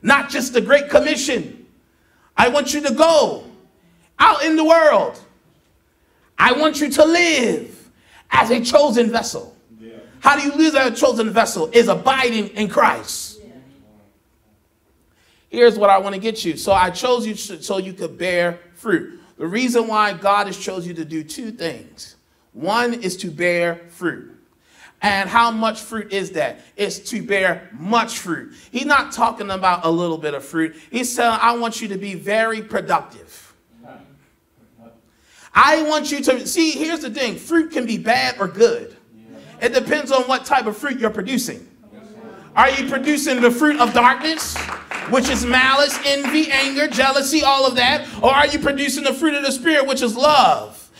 Not 0.00 0.30
just 0.30 0.52
the 0.52 0.60
Great 0.60 0.90
Commission. 0.90 1.66
I 2.36 2.48
want 2.48 2.74
you 2.74 2.80
to 2.82 2.92
go 2.94 3.44
out 4.18 4.44
in 4.44 4.56
the 4.56 4.64
world. 4.64 5.18
I 6.38 6.52
want 6.52 6.80
you 6.80 6.90
to 6.90 7.04
live 7.04 7.90
as 8.30 8.50
a 8.50 8.60
chosen 8.62 9.10
vessel. 9.10 9.56
How 10.20 10.36
do 10.36 10.42
you 10.42 10.54
live 10.54 10.74
as 10.74 10.92
a 10.92 10.94
chosen 10.94 11.30
vessel? 11.30 11.70
Is 11.72 11.88
abiding 11.88 12.48
in 12.48 12.68
Christ. 12.68 13.33
Here's 15.54 15.78
what 15.78 15.88
I 15.88 15.98
want 15.98 16.16
to 16.16 16.20
get 16.20 16.44
you. 16.44 16.56
So 16.56 16.72
I 16.72 16.90
chose 16.90 17.24
you 17.24 17.36
so 17.36 17.78
you 17.78 17.92
could 17.92 18.18
bear 18.18 18.58
fruit. 18.74 19.20
The 19.38 19.46
reason 19.46 19.86
why 19.86 20.12
God 20.12 20.48
has 20.48 20.58
chose 20.58 20.84
you 20.84 20.94
to 20.94 21.04
do 21.04 21.22
two 21.22 21.52
things. 21.52 22.16
One 22.52 22.92
is 22.92 23.16
to 23.18 23.30
bear 23.30 23.76
fruit. 23.88 24.32
And 25.00 25.28
how 25.28 25.52
much 25.52 25.80
fruit 25.80 26.12
is 26.12 26.32
that? 26.32 26.60
It's 26.76 26.98
to 27.10 27.22
bear 27.22 27.68
much 27.72 28.18
fruit. 28.18 28.54
He's 28.72 28.86
not 28.86 29.12
talking 29.12 29.50
about 29.50 29.84
a 29.84 29.90
little 29.90 30.18
bit 30.18 30.34
of 30.34 30.44
fruit. 30.44 30.74
He's 30.90 31.14
saying, 31.14 31.38
I 31.40 31.56
want 31.56 31.80
you 31.80 31.88
to 31.88 31.98
be 31.98 32.14
very 32.14 32.60
productive. 32.60 33.54
I 35.54 35.82
want 35.84 36.10
you 36.10 36.20
to 36.20 36.46
see. 36.48 36.72
Here's 36.72 37.00
the 37.00 37.10
thing 37.10 37.36
fruit 37.36 37.70
can 37.70 37.86
be 37.86 37.98
bad 37.98 38.40
or 38.40 38.48
good, 38.48 38.96
it 39.60 39.72
depends 39.72 40.10
on 40.10 40.22
what 40.22 40.44
type 40.44 40.66
of 40.66 40.76
fruit 40.76 40.98
you're 40.98 41.10
producing. 41.10 41.68
Are 42.56 42.70
you 42.70 42.88
producing 42.88 43.40
the 43.40 43.50
fruit 43.50 43.80
of 43.80 43.92
darkness, 43.92 44.56
which 45.10 45.28
is 45.28 45.44
malice, 45.44 45.98
envy, 46.04 46.50
anger, 46.50 46.88
jealousy, 46.88 47.42
all 47.42 47.66
of 47.66 47.76
that? 47.76 48.06
Or 48.22 48.30
are 48.30 48.46
you 48.46 48.58
producing 48.58 49.04
the 49.04 49.14
fruit 49.14 49.34
of 49.34 49.42
the 49.42 49.52
Spirit, 49.52 49.86
which 49.86 50.02
is 50.02 50.16
love, 50.16 50.90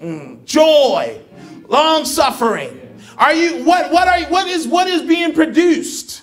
mm, 0.00 0.44
joy, 0.44 1.20
long 1.68 2.04
suffering? 2.04 2.80
Are 3.16 3.32
you 3.32 3.64
what 3.64 3.92
what 3.92 4.08
are 4.08 4.28
what 4.30 4.48
is 4.48 4.66
what 4.66 4.88
is 4.88 5.02
being 5.02 5.34
produced? 5.34 6.22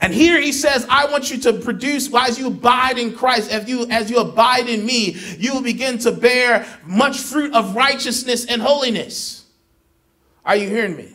And 0.00 0.12
here 0.12 0.38
he 0.38 0.52
says, 0.52 0.86
I 0.90 1.06
want 1.06 1.30
you 1.30 1.38
to 1.38 1.54
produce, 1.54 2.12
as 2.14 2.38
you 2.38 2.48
abide 2.48 2.98
in 2.98 3.14
Christ, 3.14 3.50
as 3.50 3.66
you, 3.66 3.86
as 3.88 4.10
you 4.10 4.18
abide 4.18 4.68
in 4.68 4.84
me, 4.84 5.16
you 5.38 5.54
will 5.54 5.62
begin 5.62 5.96
to 6.00 6.12
bear 6.12 6.66
much 6.84 7.18
fruit 7.18 7.54
of 7.54 7.74
righteousness 7.74 8.44
and 8.44 8.60
holiness. 8.60 9.46
Are 10.44 10.56
you 10.56 10.68
hearing 10.68 10.94
me? 10.94 11.13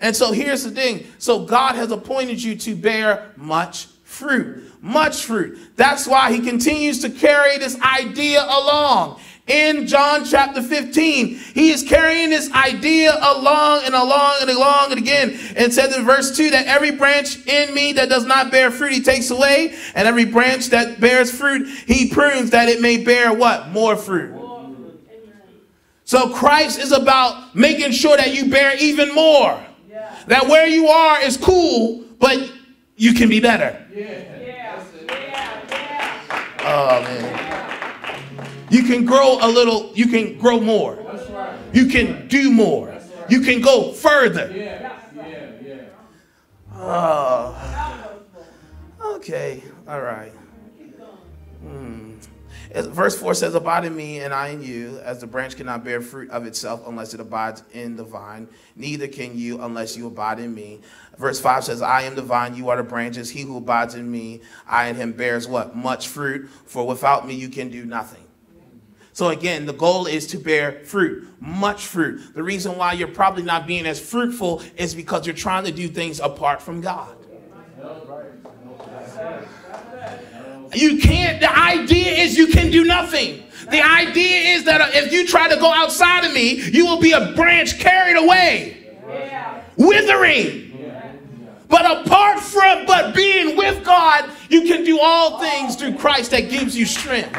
And 0.00 0.14
so 0.14 0.32
here's 0.32 0.64
the 0.64 0.70
thing. 0.70 1.06
So 1.18 1.44
God 1.44 1.74
has 1.74 1.90
appointed 1.90 2.42
you 2.42 2.54
to 2.56 2.76
bear 2.76 3.32
much 3.36 3.86
fruit. 4.04 4.72
Much 4.80 5.24
fruit. 5.24 5.58
That's 5.76 6.06
why 6.06 6.32
he 6.32 6.40
continues 6.40 7.00
to 7.02 7.10
carry 7.10 7.58
this 7.58 7.80
idea 7.80 8.42
along 8.44 9.20
in 9.48 9.86
John 9.86 10.24
chapter 10.24 10.62
15. 10.62 11.34
He 11.36 11.70
is 11.70 11.82
carrying 11.82 12.30
this 12.30 12.52
idea 12.52 13.16
along 13.20 13.82
and 13.84 13.94
along 13.94 14.36
and 14.42 14.50
along 14.50 14.92
and 14.92 15.00
again. 15.00 15.38
And 15.56 15.72
says 15.72 15.96
in 15.96 16.04
verse 16.04 16.36
2 16.36 16.50
that 16.50 16.66
every 16.66 16.92
branch 16.92 17.44
in 17.46 17.74
me 17.74 17.92
that 17.94 18.08
does 18.08 18.24
not 18.24 18.50
bear 18.50 18.70
fruit, 18.70 18.92
he 18.92 19.02
takes 19.02 19.30
away. 19.30 19.74
And 19.94 20.06
every 20.06 20.26
branch 20.26 20.68
that 20.68 21.00
bears 21.00 21.36
fruit, 21.36 21.66
he 21.86 22.08
prunes 22.08 22.50
that 22.50 22.68
it 22.68 22.80
may 22.80 23.02
bear 23.02 23.32
what? 23.32 23.70
More 23.70 23.96
fruit. 23.96 24.34
So 26.04 26.30
Christ 26.30 26.78
is 26.78 26.92
about 26.92 27.54
making 27.54 27.92
sure 27.92 28.16
that 28.16 28.34
you 28.34 28.48
bear 28.48 28.76
even 28.78 29.14
more. 29.14 29.62
That 30.28 30.46
where 30.46 30.66
you 30.66 30.88
are 30.88 31.22
is 31.22 31.38
cool, 31.38 32.04
but 32.18 32.52
you 32.96 33.14
can 33.14 33.30
be 33.30 33.40
better. 33.40 33.82
Yeah. 33.96 34.04
Yeah. 34.42 34.84
Yeah. 35.70 36.44
Oh 36.60 37.02
man. 37.02 38.66
You 38.68 38.82
can 38.82 39.06
grow 39.06 39.38
a 39.40 39.48
little, 39.48 39.90
you 39.94 40.08
can 40.08 40.38
grow 40.38 40.60
more. 40.60 40.96
Right. 40.96 41.58
You 41.72 41.86
can 41.86 42.28
do 42.28 42.50
more. 42.52 42.88
Right. 42.88 43.02
You 43.30 43.40
can 43.40 43.62
go 43.62 43.92
further. 43.92 44.52
Yeah. 44.54 45.00
Yeah. 45.16 45.86
Yeah. 46.76 46.78
Uh, 46.78 48.04
okay. 49.16 49.62
All 49.88 50.02
right. 50.02 50.32
Verse 52.74 53.18
4 53.18 53.34
says, 53.34 53.54
Abide 53.54 53.86
in 53.86 53.96
me, 53.96 54.20
and 54.20 54.34
I 54.34 54.48
in 54.48 54.62
you, 54.62 54.98
as 54.98 55.20
the 55.20 55.26
branch 55.26 55.56
cannot 55.56 55.84
bear 55.84 56.00
fruit 56.00 56.30
of 56.30 56.44
itself 56.44 56.86
unless 56.86 57.14
it 57.14 57.20
abides 57.20 57.62
in 57.72 57.96
the 57.96 58.04
vine, 58.04 58.48
neither 58.76 59.08
can 59.08 59.38
you 59.38 59.62
unless 59.62 59.96
you 59.96 60.06
abide 60.06 60.38
in 60.38 60.54
me. 60.54 60.80
Verse 61.16 61.40
5 61.40 61.64
says, 61.64 61.80
I 61.80 62.02
am 62.02 62.14
the 62.14 62.22
vine, 62.22 62.54
you 62.54 62.68
are 62.68 62.76
the 62.76 62.82
branches. 62.82 63.30
He 63.30 63.42
who 63.42 63.56
abides 63.56 63.94
in 63.94 64.10
me, 64.10 64.42
I 64.66 64.88
in 64.88 64.96
him 64.96 65.12
bears 65.12 65.48
what? 65.48 65.74
Much 65.76 66.08
fruit, 66.08 66.48
for 66.66 66.86
without 66.86 67.26
me 67.26 67.34
you 67.34 67.48
can 67.48 67.70
do 67.70 67.84
nothing. 67.86 68.24
So 69.14 69.30
again, 69.30 69.66
the 69.66 69.72
goal 69.72 70.06
is 70.06 70.28
to 70.28 70.38
bear 70.38 70.84
fruit, 70.84 71.26
much 71.40 71.86
fruit. 71.86 72.34
The 72.34 72.42
reason 72.42 72.76
why 72.76 72.92
you're 72.92 73.08
probably 73.08 73.42
not 73.42 73.66
being 73.66 73.84
as 73.86 73.98
fruitful 73.98 74.62
is 74.76 74.94
because 74.94 75.26
you're 75.26 75.34
trying 75.34 75.64
to 75.64 75.72
do 75.72 75.88
things 75.88 76.20
apart 76.20 76.62
from 76.62 76.80
God. 76.80 77.16
You 80.74 80.98
can't, 80.98 81.40
the 81.40 81.56
idea 81.56 82.12
is 82.12 82.36
you 82.36 82.48
can 82.48 82.70
do 82.70 82.84
nothing. 82.84 83.44
The 83.70 83.82
idea 83.82 84.54
is 84.54 84.64
that 84.64 84.94
if 84.94 85.12
you 85.12 85.26
try 85.26 85.48
to 85.48 85.56
go 85.56 85.72
outside 85.72 86.24
of 86.24 86.32
me, 86.32 86.54
you 86.54 86.86
will 86.86 87.00
be 87.00 87.12
a 87.12 87.32
branch 87.32 87.78
carried 87.78 88.16
away, 88.16 88.96
withering. 89.76 90.64
But 91.68 92.06
apart 92.06 92.40
from, 92.40 92.86
but 92.86 93.14
being 93.14 93.56
with 93.56 93.84
God, 93.84 94.30
you 94.48 94.62
can 94.62 94.84
do 94.84 94.98
all 95.00 95.38
things 95.38 95.76
through 95.76 95.96
Christ 95.96 96.30
that 96.30 96.48
gives 96.48 96.76
you 96.76 96.86
strength. 96.86 97.34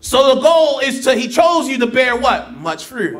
So 0.00 0.34
the 0.34 0.40
goal 0.40 0.80
is 0.80 1.04
to, 1.04 1.14
he 1.14 1.28
chose 1.28 1.68
you 1.68 1.78
to 1.78 1.86
bear 1.86 2.16
what? 2.16 2.56
Much 2.56 2.86
fruit. 2.86 3.16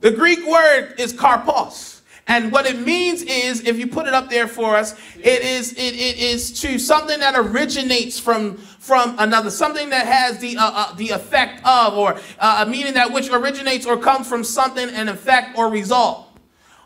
The 0.00 0.12
Greek 0.12 0.46
word 0.46 0.94
is 0.98 1.12
karpos. 1.12 1.99
And 2.30 2.52
what 2.52 2.64
it 2.64 2.78
means 2.78 3.22
is, 3.22 3.66
if 3.66 3.76
you 3.76 3.88
put 3.88 4.06
it 4.06 4.14
up 4.14 4.30
there 4.30 4.46
for 4.46 4.76
us, 4.76 4.94
it 5.16 5.42
is 5.42 5.72
it, 5.72 5.94
it 5.94 6.16
is 6.16 6.60
to 6.60 6.78
something 6.78 7.18
that 7.18 7.34
originates 7.36 8.20
from 8.20 8.56
from 8.56 9.16
another, 9.18 9.50
something 9.50 9.90
that 9.90 10.06
has 10.06 10.38
the 10.38 10.56
uh, 10.56 10.62
uh, 10.62 10.94
the 10.94 11.08
effect 11.08 11.60
of, 11.66 11.98
or 11.98 12.20
uh, 12.38 12.64
a 12.64 12.70
meaning 12.70 12.94
that 12.94 13.12
which 13.12 13.30
originates 13.30 13.84
or 13.84 13.96
comes 13.96 14.28
from 14.28 14.44
something, 14.44 14.88
an 14.90 15.08
effect 15.08 15.58
or 15.58 15.70
result. 15.70 16.28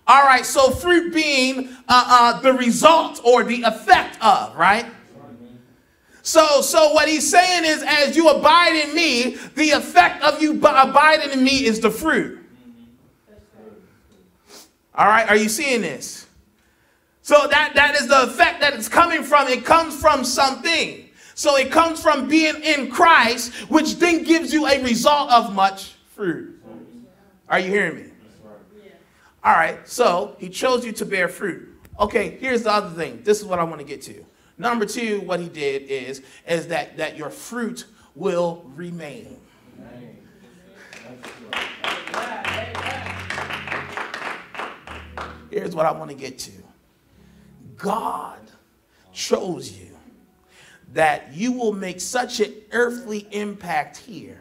All 0.06 0.22
right, 0.22 0.46
so 0.46 0.70
fruit 0.70 1.12
being 1.12 1.68
uh, 1.88 2.04
uh, 2.08 2.40
the 2.40 2.54
result 2.54 3.20
or 3.22 3.44
the 3.44 3.64
effect 3.64 4.16
of, 4.24 4.56
right? 4.56 4.86
So, 6.22 6.62
so 6.62 6.94
what 6.94 7.06
he's 7.06 7.30
saying 7.30 7.66
is, 7.66 7.84
as 7.86 8.16
you 8.16 8.30
abide 8.30 8.76
in 8.76 8.94
me, 8.94 9.36
the 9.56 9.72
effect 9.72 10.22
of 10.22 10.40
you 10.40 10.56
abiding 10.56 11.32
in 11.32 11.44
me 11.44 11.66
is 11.66 11.80
the 11.80 11.90
fruit. 11.90 12.43
All 14.94 15.06
right, 15.06 15.28
are 15.28 15.36
you 15.36 15.48
seeing 15.48 15.80
this? 15.80 16.26
So 17.22 17.48
that 17.48 17.74
that 17.74 17.94
is 17.94 18.06
the 18.06 18.24
effect 18.24 18.60
that 18.60 18.74
it's 18.74 18.88
coming 18.88 19.22
from. 19.22 19.48
It 19.48 19.64
comes 19.64 19.98
from 19.98 20.24
something. 20.24 21.08
So 21.34 21.56
it 21.56 21.72
comes 21.72 22.00
from 22.00 22.28
being 22.28 22.62
in 22.62 22.90
Christ, 22.90 23.52
which 23.68 23.96
then 23.96 24.22
gives 24.22 24.52
you 24.52 24.66
a 24.66 24.82
result 24.82 25.30
of 25.30 25.52
much 25.54 25.94
fruit. 26.14 26.62
Are 27.48 27.58
you 27.58 27.70
hearing 27.70 27.96
me? 27.96 28.10
All 29.42 29.52
right, 29.52 29.86
so 29.86 30.36
he 30.38 30.48
chose 30.48 30.86
you 30.86 30.92
to 30.92 31.04
bear 31.04 31.28
fruit. 31.28 31.68
Okay, 32.00 32.38
here's 32.40 32.62
the 32.62 32.72
other 32.72 32.90
thing. 32.90 33.20
This 33.24 33.40
is 33.40 33.44
what 33.44 33.58
I 33.58 33.64
want 33.64 33.80
to 33.80 33.86
get 33.86 34.00
to. 34.02 34.24
Number 34.56 34.86
two, 34.86 35.20
what 35.22 35.40
he 35.40 35.48
did 35.48 35.82
is, 35.82 36.22
is 36.48 36.68
that, 36.68 36.96
that 36.96 37.16
your 37.16 37.30
fruit 37.30 37.86
will 38.14 38.64
remain. 38.74 39.38
Here's 45.54 45.72
what 45.72 45.86
I 45.86 45.92
want 45.92 46.10
to 46.10 46.16
get 46.16 46.36
to 46.40 46.50
God 47.76 48.40
chose 49.12 49.70
you 49.70 49.96
that 50.92 51.32
you 51.32 51.52
will 51.52 51.72
make 51.72 52.00
such 52.00 52.40
an 52.40 52.52
earthly 52.72 53.28
impact 53.30 53.96
here 53.96 54.40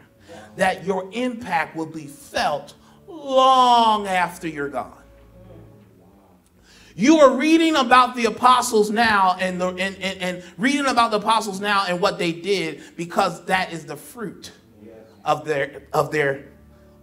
that 0.55 0.84
your 0.84 1.08
impact 1.13 1.75
will 1.75 1.86
be 1.86 2.08
felt 2.08 2.74
long 3.08 4.08
after 4.08 4.48
you're 4.48 4.70
gone. 4.70 5.03
You 6.96 7.20
are 7.20 7.36
reading 7.38 7.75
about 7.75 8.15
the 8.15 8.25
apostles 8.25 8.89
now 8.89 9.38
and, 9.39 9.62
the, 9.62 9.67
and, 9.67 9.96
and, 9.98 10.20
and, 10.20 10.43
reading 10.58 10.88
about 10.88 11.12
the 11.12 11.17
apostles 11.17 11.60
now 11.62 11.86
and 11.88 12.01
what 12.01 12.17
they 12.17 12.32
did 12.32 12.82
because 12.98 13.46
that 13.46 13.72
is 13.72 13.86
the 13.86 13.98
fruit 13.98 14.51
of 15.24 15.46
their, 15.46 15.84
of 15.93 16.12
their, 16.12 16.46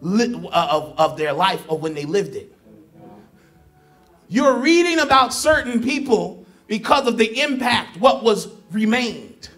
of, 0.02 0.98
of 0.98 1.16
their 1.16 1.32
life 1.32 1.64
of 1.68 1.80
when 1.80 1.94
they 1.94 2.04
lived 2.04 2.34
it. 2.34 2.52
You're 4.32 4.58
reading 4.58 5.00
about 5.00 5.34
certain 5.34 5.82
people 5.82 6.46
because 6.68 7.08
of 7.08 7.18
the 7.18 7.40
impact, 7.40 7.98
what 7.98 8.22
was 8.22 8.46
remained. 8.70 9.48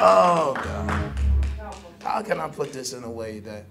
Oh, 0.00 0.54
God. 0.54 1.12
How 2.02 2.22
can 2.22 2.40
I 2.40 2.48
put 2.48 2.72
this 2.72 2.94
in 2.94 3.04
a 3.04 3.10
way 3.10 3.40
that 3.40 3.66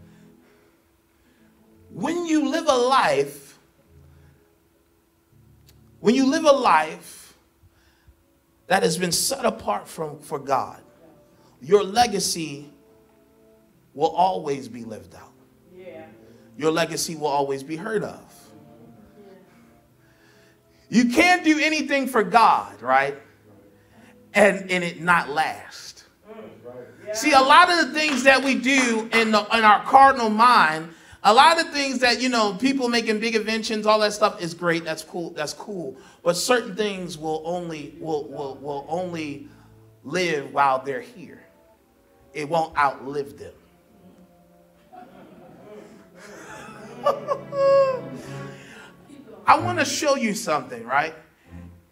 when 1.89 2.27
you 2.27 2.47
live 2.47 2.67
a 2.67 2.75
life, 2.75 3.57
when 5.99 6.13
you 6.13 6.29
live 6.29 6.45
a 6.45 6.51
life 6.51 7.35
that 8.67 8.83
has 8.83 8.99
been 8.99 9.11
set 9.11 9.45
apart 9.45 9.87
from 9.87 10.19
for 10.19 10.37
God, 10.37 10.83
your 11.59 11.83
legacy 11.83 12.69
will 13.95 14.09
always 14.09 14.67
be 14.67 14.83
lived 14.83 15.15
out. 15.15 15.34
Your 16.57 16.71
legacy 16.71 17.15
will 17.15 17.27
always 17.27 17.63
be 17.63 17.75
heard 17.75 18.03
of. 18.03 18.21
You 20.89 21.09
can't 21.09 21.43
do 21.43 21.59
anything 21.59 22.07
for 22.07 22.23
God, 22.23 22.81
right? 22.81 23.17
And, 24.33 24.69
and 24.69 24.83
it 24.83 25.01
not 25.01 25.29
last. 25.29 26.05
See, 27.13 27.31
a 27.31 27.39
lot 27.39 27.69
of 27.71 27.87
the 27.87 27.99
things 27.99 28.23
that 28.23 28.43
we 28.43 28.55
do 28.55 29.09
in, 29.13 29.31
the, 29.31 29.41
in 29.57 29.63
our 29.63 29.83
cardinal 29.83 30.29
mind 30.29 30.89
a 31.27 31.33
lot 31.33 31.59
of 31.59 31.71
things 31.71 31.99
that 31.99 32.21
you 32.21 32.29
know 32.29 32.53
people 32.53 32.87
making 32.87 33.19
big 33.19 33.35
inventions 33.35 33.85
all 33.85 33.99
that 33.99 34.13
stuff 34.13 34.41
is 34.41 34.53
great 34.53 34.85
that's 34.85 35.03
cool 35.03 35.31
that's 35.31 35.53
cool 35.53 35.97
but 36.23 36.37
certain 36.37 36.75
things 36.75 37.17
will 37.17 37.41
only 37.43 37.95
will 37.99 38.27
will, 38.27 38.55
will 38.61 38.85
only 38.87 39.47
live 40.03 40.53
while 40.53 40.79
they're 40.79 41.01
here 41.01 41.43
it 42.33 42.47
won't 42.47 42.77
outlive 42.77 43.37
them 43.37 43.53
i 49.47 49.59
want 49.59 49.79
to 49.79 49.85
show 49.85 50.15
you 50.15 50.33
something 50.33 50.85
right 50.85 51.15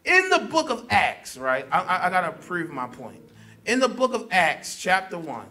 in 0.06 0.30
the 0.30 0.40
book 0.52 0.70
of 0.70 0.86
acts 0.90 1.38
right 1.38 1.66
i, 1.72 1.80
I, 1.80 2.08
I 2.08 2.10
gotta 2.10 2.32
prove 2.32 2.70
my 2.70 2.88
point 2.88 3.22
in 3.66 3.80
the 3.80 3.90
book 3.90 4.14
of 4.14 4.28
acts 4.32 4.82
chapter 4.82 5.18
1 5.18 5.46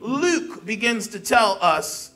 luke 0.00 0.64
begins 0.64 1.08
to 1.08 1.20
tell 1.20 1.58
us 1.60 2.12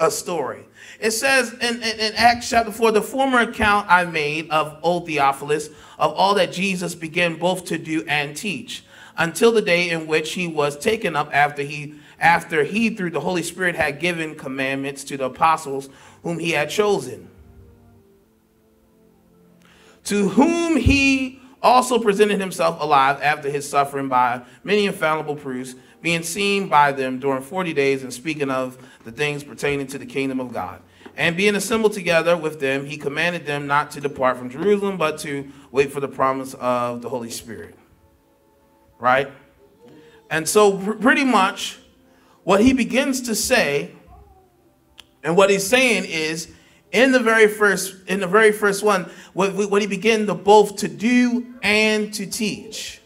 a 0.00 0.10
story. 0.10 0.64
It 0.98 1.12
says 1.12 1.52
in, 1.52 1.76
in, 1.76 2.00
in, 2.00 2.14
Acts 2.14 2.48
chapter 2.48 2.72
4, 2.72 2.92
the 2.92 3.02
former 3.02 3.40
account 3.40 3.86
I 3.88 4.06
made 4.06 4.50
of 4.50 4.78
old 4.82 5.06
Theophilus 5.06 5.68
of 5.98 6.14
all 6.14 6.34
that 6.34 6.52
Jesus 6.52 6.94
began 6.94 7.36
both 7.36 7.66
to 7.66 7.78
do 7.78 8.02
and 8.08 8.34
teach 8.34 8.84
until 9.18 9.52
the 9.52 9.62
day 9.62 9.90
in 9.90 10.06
which 10.06 10.32
he 10.32 10.46
was 10.46 10.78
taken 10.78 11.14
up 11.14 11.28
after 11.34 11.62
he 11.62 11.96
after 12.20 12.62
he 12.64 12.90
through 12.90 13.10
the 13.10 13.20
Holy 13.20 13.42
Spirit 13.42 13.74
had 13.74 13.98
given 13.98 14.34
commandments 14.34 15.02
to 15.04 15.16
the 15.16 15.24
apostles 15.24 15.88
whom 16.22 16.38
he 16.38 16.50
had 16.50 16.68
chosen. 16.68 17.28
To 20.04 20.28
whom 20.28 20.76
he 20.76 21.40
also 21.62 21.98
presented 21.98 22.40
himself 22.40 22.80
alive 22.80 23.20
after 23.22 23.50
his 23.50 23.68
suffering 23.68 24.08
by 24.08 24.42
many 24.62 24.86
infallible 24.86 25.36
proofs, 25.36 25.74
being 26.02 26.22
seen 26.22 26.68
by 26.68 26.92
them 26.92 27.18
during 27.18 27.42
40 27.42 27.72
days 27.74 28.02
and 28.02 28.12
speaking 28.12 28.50
of 28.50 28.78
the 29.04 29.12
things 29.12 29.44
pertaining 29.44 29.86
to 29.88 29.98
the 29.98 30.06
kingdom 30.06 30.40
of 30.40 30.52
God. 30.52 30.80
And 31.16 31.36
being 31.36 31.54
assembled 31.54 31.92
together 31.92 32.36
with 32.36 32.60
them, 32.60 32.86
he 32.86 32.96
commanded 32.96 33.44
them 33.44 33.66
not 33.66 33.90
to 33.92 34.00
depart 34.00 34.38
from 34.38 34.48
Jerusalem, 34.48 34.96
but 34.96 35.18
to 35.20 35.50
wait 35.70 35.92
for 35.92 36.00
the 36.00 36.08
promise 36.08 36.54
of 36.54 37.02
the 37.02 37.08
Holy 37.08 37.30
Spirit. 37.30 37.74
Right? 38.98 39.30
And 40.30 40.48
so, 40.48 40.78
pretty 40.78 41.24
much, 41.24 41.78
what 42.44 42.60
he 42.60 42.72
begins 42.72 43.22
to 43.22 43.34
say, 43.34 43.92
and 45.22 45.36
what 45.36 45.50
he's 45.50 45.66
saying 45.66 46.04
is, 46.06 46.50
in 46.92 47.12
the 47.12 47.20
very 47.20 47.46
first, 47.46 47.94
in 48.08 48.20
the 48.20 48.26
very 48.26 48.52
first 48.52 48.82
one, 48.82 49.08
what, 49.32 49.54
what 49.54 49.80
he 49.80 49.86
began 49.86 50.26
to 50.26 50.34
both 50.34 50.76
to 50.76 50.88
do 50.88 51.54
and 51.62 52.12
to 52.14 52.26
teach. 52.26 53.00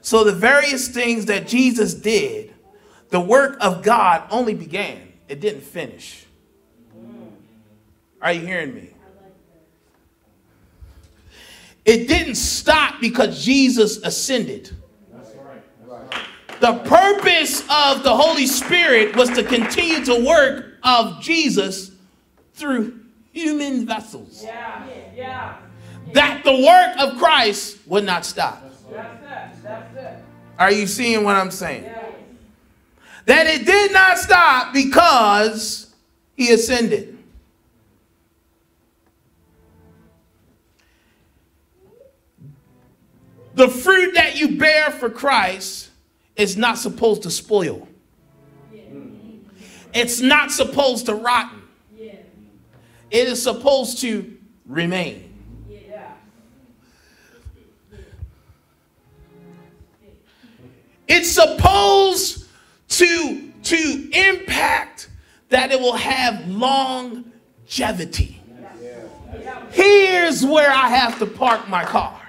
So 0.00 0.22
the 0.22 0.32
various 0.32 0.88
things 0.88 1.26
that 1.26 1.48
Jesus 1.48 1.94
did, 1.94 2.54
the 3.10 3.20
work 3.20 3.56
of 3.60 3.82
God 3.82 4.22
only 4.30 4.54
began 4.54 5.12
it 5.28 5.40
didn't 5.40 5.62
finish. 5.62 6.24
Are 8.22 8.32
you 8.32 8.46
hearing 8.46 8.74
me? 8.74 8.90
It 11.84 12.08
didn't 12.08 12.34
stop 12.36 13.00
because 13.00 13.44
Jesus 13.44 13.98
ascended. 13.98 14.74
The 16.60 16.74
purpose 16.84 17.60
of 17.62 18.02
the 18.02 18.16
Holy 18.16 18.46
Spirit 18.46 19.16
was 19.16 19.30
to 19.30 19.42
continue 19.42 20.04
to 20.04 20.24
work 20.24 20.74
of 20.82 21.20
Jesus 21.20 21.90
through 22.54 23.00
human 23.32 23.86
vessels. 23.86 24.42
Yeah. 24.42 24.86
Yeah. 25.14 25.58
That 26.12 26.44
the 26.44 26.52
work 26.52 26.98
of 26.98 27.18
Christ 27.18 27.78
would 27.86 28.04
not 28.04 28.24
stop. 28.24 28.62
That's 28.62 28.82
it. 28.82 29.62
That's 29.62 29.96
it. 29.96 30.24
Are 30.58 30.70
you 30.70 30.86
seeing 30.86 31.24
what 31.24 31.36
I'm 31.36 31.50
saying? 31.50 31.84
Yeah 31.84 32.06
that 33.26 33.48
it 33.48 33.66
did 33.66 33.92
not 33.92 34.18
stop 34.18 34.72
because 34.72 35.92
he 36.36 36.52
ascended. 36.52 37.18
The 43.54 43.68
fruit 43.68 44.14
that 44.14 44.38
you 44.38 44.56
bear 44.56 44.90
for 44.90 45.10
Christ 45.10 45.90
is 46.36 46.56
not 46.56 46.78
supposed 46.78 47.22
to 47.22 47.30
spoil. 47.30 47.88
It's 49.94 50.20
not 50.20 50.50
supposed 50.50 51.06
to 51.06 51.14
rotten. 51.14 51.62
It 53.10 53.28
is 53.28 53.42
supposed 53.42 54.00
to 54.02 54.36
remain. 54.66 55.22
It's 61.08 61.30
supposed 61.30 62.46
to, 62.88 63.52
to 63.62 64.10
impact 64.12 65.08
that 65.50 65.70
it 65.70 65.80
will 65.80 65.96
have 65.96 66.46
longevity. 66.48 68.42
Here's 69.70 70.44
where 70.44 70.70
I 70.70 70.88
have 70.88 71.18
to 71.20 71.26
park 71.26 71.68
my 71.68 71.84
car. 71.84 72.25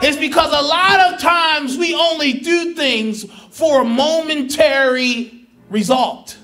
It's 0.00 0.16
because 0.16 0.52
a 0.52 0.64
lot 0.64 1.12
of 1.12 1.20
times 1.20 1.76
we 1.76 1.92
only 1.94 2.34
do 2.34 2.74
things 2.74 3.24
for 3.50 3.82
a 3.82 3.84
momentary 3.84 5.48
result. 5.70 6.38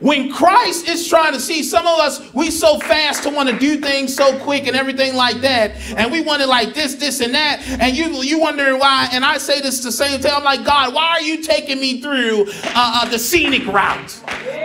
When 0.00 0.32
Christ 0.32 0.88
is 0.88 1.06
trying 1.08 1.34
to 1.34 1.40
see 1.40 1.62
some 1.62 1.86
of 1.86 1.98
us, 1.98 2.32
we 2.32 2.50
so 2.50 2.78
fast 2.78 3.22
to 3.24 3.30
want 3.30 3.48
to 3.50 3.58
do 3.58 3.78
things 3.80 4.14
so 4.14 4.38
quick 4.38 4.66
and 4.66 4.74
everything 4.74 5.14
like 5.14 5.40
that, 5.42 5.72
and 5.96 6.10
we 6.10 6.22
want 6.22 6.40
it 6.42 6.48
like 6.48 6.72
this, 6.74 6.94
this, 6.94 7.20
and 7.20 7.34
that, 7.34 7.62
and 7.80 7.96
you 7.96 8.22
you 8.22 8.40
wondering 8.40 8.78
why. 8.78 9.08
And 9.12 9.24
I 9.24 9.38
say 9.38 9.60
this 9.60 9.80
the 9.80 9.92
same 9.92 10.20
time, 10.20 10.36
I'm 10.36 10.44
like, 10.44 10.64
God, 10.64 10.94
why 10.94 11.08
are 11.10 11.20
you 11.20 11.42
taking 11.42 11.80
me 11.80 12.00
through 12.00 12.46
uh, 12.48 12.72
uh, 12.74 13.08
the 13.10 13.18
scenic 13.18 13.66
route? 13.66 14.20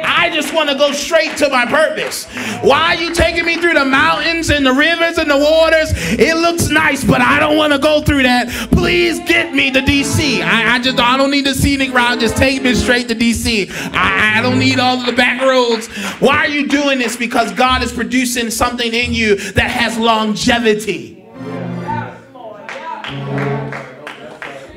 I 0.06 0.30
just 0.34 0.54
want 0.54 0.70
to 0.70 0.76
go 0.76 0.92
straight 0.92 1.36
to 1.38 1.50
my 1.50 1.66
purpose. 1.66 2.26
Why 2.62 2.96
are 2.96 3.02
you 3.02 3.14
taking 3.14 3.46
me 3.46 3.58
through 3.58 3.74
the 3.74 3.86
mountains 3.86 4.50
and 4.50 4.66
the 4.66 4.74
rivers 4.74 5.18
and 5.18 5.30
the 5.30 5.38
waters? 5.38 5.92
It 6.18 6.36
looks 6.38 6.70
nice, 6.70 7.04
but 7.04 7.22
I 7.22 7.40
don't 7.40 7.58
want 7.58 7.74
to 7.74 7.80
go 7.80 8.02
through 8.02 8.24
that. 8.24 8.50
Please 8.72 9.20
get 9.22 9.54
me 9.54 9.72
to 9.72 9.82
DC. 9.82 10.42
I, 10.42 10.76
I 10.76 10.80
just 10.80 11.00
I 11.00 11.18
don't 11.18 11.32
need 11.32 11.46
the 11.46 11.54
scenic 11.54 11.94
route. 11.94 12.20
Just 12.20 12.38
take 12.38 12.62
me 12.64 12.74
straight 12.76 13.08
to 13.10 13.16
DC. 13.16 13.70
I, 13.94 14.40
I 14.40 14.42
don't 14.42 14.60
need 14.60 14.75
all 14.80 14.98
the 15.04 15.14
back 15.14 15.42
roads. 15.42 15.88
Why 16.20 16.38
are 16.38 16.48
you 16.48 16.68
doing 16.68 17.00
this? 17.00 17.16
Because 17.16 17.52
God 17.54 17.84
is 17.84 17.92
producing 17.92 18.50
something 18.52 18.94
in 18.94 19.14
you 19.14 19.36
that 19.54 19.70
has 19.72 19.98
longevity. 19.98 21.14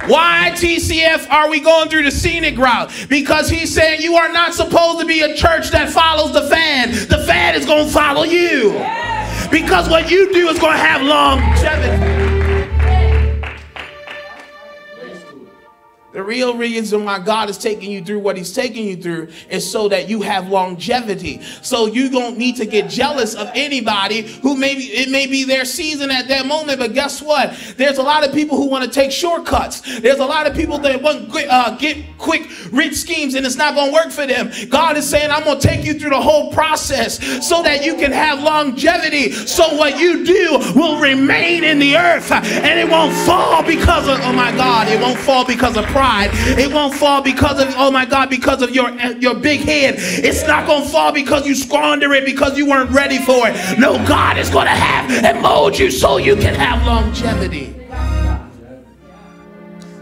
Why, 0.06 0.52
TCF, 0.54 1.28
are 1.30 1.50
we 1.50 1.60
going 1.60 1.90
through 1.90 2.04
the 2.04 2.10
scenic 2.10 2.56
route? 2.56 2.90
Because 3.10 3.50
he's 3.50 3.74
saying 3.74 4.00
you 4.00 4.14
are 4.14 4.32
not 4.32 4.54
supposed 4.54 5.00
to 5.00 5.06
be 5.06 5.20
a 5.20 5.34
church 5.34 5.70
that 5.70 5.90
follows 5.90 6.32
the 6.32 6.48
fan. 6.48 6.92
The 6.92 7.22
fan 7.26 7.54
is 7.54 7.66
going 7.66 7.86
to 7.86 7.92
follow 7.92 8.22
you. 8.22 8.72
because 9.50 9.88
what 9.88 10.10
you 10.10 10.32
do 10.32 10.48
is 10.48 10.58
going 10.58 10.72
to 10.72 10.82
have 10.82 11.02
longevity. 11.02 12.07
Real 16.28 16.54
reason 16.54 17.06
why 17.06 17.18
God 17.18 17.48
is 17.48 17.56
taking 17.56 17.90
you 17.90 18.04
through 18.04 18.18
what 18.18 18.36
He's 18.36 18.52
taking 18.52 18.86
you 18.86 18.96
through 18.96 19.28
is 19.48 19.68
so 19.68 19.88
that 19.88 20.08
you 20.08 20.20
have 20.20 20.48
longevity. 20.48 21.40
So 21.62 21.86
you 21.86 22.10
don't 22.10 22.36
need 22.36 22.56
to 22.56 22.66
get 22.66 22.90
jealous 22.90 23.34
of 23.34 23.50
anybody 23.54 24.22
who 24.42 24.54
maybe 24.54 24.82
it 24.82 25.10
may 25.10 25.26
be 25.26 25.44
their 25.44 25.64
season 25.64 26.10
at 26.10 26.28
that 26.28 26.46
moment. 26.46 26.78
But 26.78 26.92
guess 26.92 27.22
what? 27.22 27.56
There's 27.78 27.96
a 27.96 28.02
lot 28.02 28.26
of 28.26 28.34
people 28.34 28.58
who 28.58 28.66
want 28.66 28.84
to 28.84 28.90
take 28.90 29.10
shortcuts. 29.10 30.00
There's 30.00 30.18
a 30.18 30.26
lot 30.26 30.46
of 30.46 30.54
people 30.54 30.78
that 30.80 31.00
want 31.00 31.34
uh, 31.34 31.76
get 31.78 32.18
quick, 32.18 32.46
rich 32.72 32.96
schemes, 32.96 33.34
and 33.34 33.46
it's 33.46 33.56
not 33.56 33.74
going 33.74 33.88
to 33.88 33.94
work 33.94 34.10
for 34.10 34.26
them. 34.26 34.50
God 34.68 34.98
is 34.98 35.08
saying, 35.08 35.30
I'm 35.30 35.44
going 35.44 35.58
to 35.58 35.66
take 35.66 35.84
you 35.84 35.98
through 35.98 36.10
the 36.10 36.20
whole 36.20 36.52
process 36.52 37.18
so 37.46 37.62
that 37.62 37.84
you 37.84 37.94
can 37.94 38.12
have 38.12 38.42
longevity. 38.42 39.32
So 39.32 39.76
what 39.76 39.98
you 39.98 40.26
do 40.26 40.58
will 40.76 41.00
remain 41.00 41.64
in 41.64 41.78
the 41.78 41.96
earth, 41.96 42.30
and 42.30 42.78
it 42.78 42.88
won't 42.88 43.14
fall 43.26 43.62
because 43.62 44.06
of 44.06 44.18
oh 44.20 44.32
my 44.32 44.52
God, 44.52 44.88
it 44.88 45.00
won't 45.00 45.18
fall 45.18 45.46
because 45.46 45.76
of 45.76 45.84
pride. 45.86 46.17
It 46.30 46.72
won't 46.72 46.94
fall 46.94 47.22
because 47.22 47.60
of, 47.60 47.72
oh 47.76 47.90
my 47.90 48.04
God, 48.04 48.30
because 48.30 48.62
of 48.62 48.74
your, 48.74 48.90
your 49.18 49.34
big 49.34 49.60
head. 49.60 49.96
It's 49.98 50.46
not 50.46 50.66
going 50.66 50.84
to 50.84 50.88
fall 50.88 51.12
because 51.12 51.46
you 51.46 51.54
squander 51.54 52.12
it 52.14 52.24
because 52.24 52.56
you 52.56 52.66
weren't 52.66 52.90
ready 52.90 53.18
for 53.18 53.48
it. 53.48 53.78
No, 53.78 53.94
God 54.06 54.38
is 54.38 54.50
going 54.50 54.66
to 54.66 54.72
have 54.72 55.24
and 55.24 55.42
mold 55.42 55.78
you 55.78 55.90
so 55.90 56.16
you 56.16 56.36
can 56.36 56.54
have 56.54 56.84
longevity. 56.86 57.74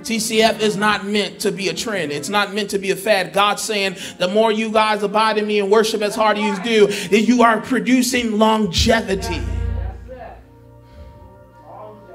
TCF 0.07 0.61
is 0.61 0.77
not 0.77 1.05
meant 1.05 1.41
to 1.41 1.51
be 1.51 1.69
a 1.69 1.75
trend. 1.75 2.13
It's 2.13 2.29
not 2.29 2.55
meant 2.55 2.71
to 2.71 2.79
be 2.79 2.93
a 2.93 2.97
fad. 2.97 3.33
God's 3.33 3.63
saying 3.63 3.97
the 4.19 4.29
more 4.29 4.53
you 4.53 4.71
guys 4.71 5.03
abide 5.03 5.37
in 5.37 5.47
me 5.49 5.59
and 5.59 5.69
worship 5.69 6.01
as 6.01 6.15
hard 6.15 6.39
as 6.39 6.59
you 6.59 6.87
do, 6.87 7.17
you 7.17 7.43
are 7.43 7.61
producing 7.61 8.39
longevity. 8.39 9.43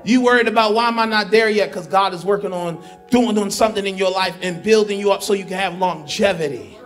You 0.04 0.22
worried 0.22 0.48
about 0.48 0.74
why 0.74 0.88
am 0.88 1.00
I 1.00 1.06
not 1.06 1.32
there 1.32 1.50
yet? 1.50 1.70
Because 1.70 1.88
God 1.88 2.14
is 2.14 2.26
working 2.26 2.54
on 2.54 2.84
doing, 3.10 3.36
doing 3.36 3.52
something 3.52 3.86
in 3.86 3.98
your 3.98 4.12
life 4.12 4.36
and 4.42 4.64
building 4.64 5.00
you 5.00 5.12
up 5.12 5.22
so 5.24 5.34
you 5.34 5.46
can 5.46 5.58
have 5.58 5.78
longevity. 5.78 6.78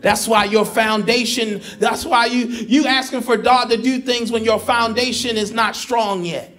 That's 0.00 0.26
why 0.26 0.44
your 0.44 0.64
foundation, 0.64 1.62
that's 1.78 2.04
why 2.04 2.26
you 2.26 2.46
you 2.46 2.86
asking 2.86 3.20
for 3.20 3.36
God 3.36 3.70
to 3.70 3.76
do 3.76 4.00
things 4.00 4.32
when 4.32 4.44
your 4.44 4.58
foundation 4.58 5.36
is 5.36 5.52
not 5.52 5.76
strong 5.76 6.24
yet. 6.24 6.52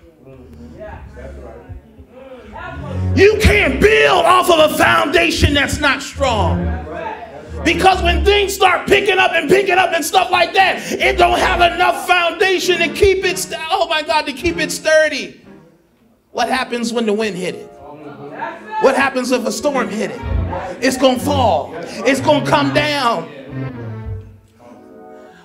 You 3.15 3.38
can't 3.41 3.80
build 3.80 4.26
off 4.26 4.49
of 4.49 4.71
a 4.71 4.78
foundation 4.78 5.54
that's 5.54 5.80
not 5.80 6.02
strong. 6.02 6.65
Because 7.63 8.02
when 8.04 8.26
things 8.26 8.54
start 8.54 8.88
picking 8.88 9.17
up 9.17 9.32
and 9.32 9.49
picking 9.49 9.78
up 9.78 9.91
and 9.93 10.04
stuff 10.04 10.30
like 10.32 10.54
that, 10.54 10.91
it 10.91 11.17
don't 11.17 11.39
have 11.39 11.62
enough 11.73 12.06
foundation 12.08 12.80
to 12.80 12.89
keep 12.89 13.23
it, 13.23 13.38
st- 13.38 13.62
oh 13.71 13.88
my 13.88 14.02
God, 14.02 14.26
to 14.26 14.34
keep 14.34 14.58
it 14.58 14.71
sturdy. 14.71 15.41
What 16.32 16.49
happens 16.49 16.91
when 16.91 17.06
the 17.06 17.13
wind 17.13 17.38
hit 17.38 17.56
it? 17.56 17.67
What 18.82 18.95
happens 18.95 19.32
if 19.32 19.45
a 19.45 19.52
storm 19.52 19.88
hit 19.88 20.12
it? 20.12 20.19
It's 20.84 20.97
going 20.97 21.19
to 21.19 21.26
fall. 21.26 21.73
It's 21.76 22.19
going 22.19 22.43
to 22.43 22.49
come 22.49 22.73
down. 22.73 23.32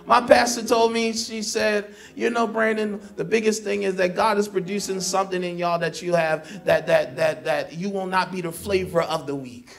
My 0.06 0.22
pastor 0.22 0.64
told 0.64 0.92
me, 0.92 1.12
she 1.12 1.42
said, 1.42 1.94
you 2.16 2.30
know, 2.30 2.46
Brandon, 2.46 2.98
the 3.16 3.24
biggest 3.24 3.62
thing 3.62 3.82
is 3.82 3.96
that 3.96 4.16
God 4.16 4.38
is 4.38 4.48
producing 4.48 5.00
something 5.02 5.44
in 5.44 5.58
y'all 5.58 5.78
that 5.80 6.00
you 6.00 6.14
have 6.14 6.64
that 6.64 6.86
that 6.86 7.16
that 7.16 7.44
that 7.44 7.74
you 7.74 7.90
will 7.90 8.06
not 8.06 8.32
be 8.32 8.40
the 8.40 8.50
flavor 8.50 9.02
of 9.02 9.26
the 9.26 9.34
week. 9.34 9.76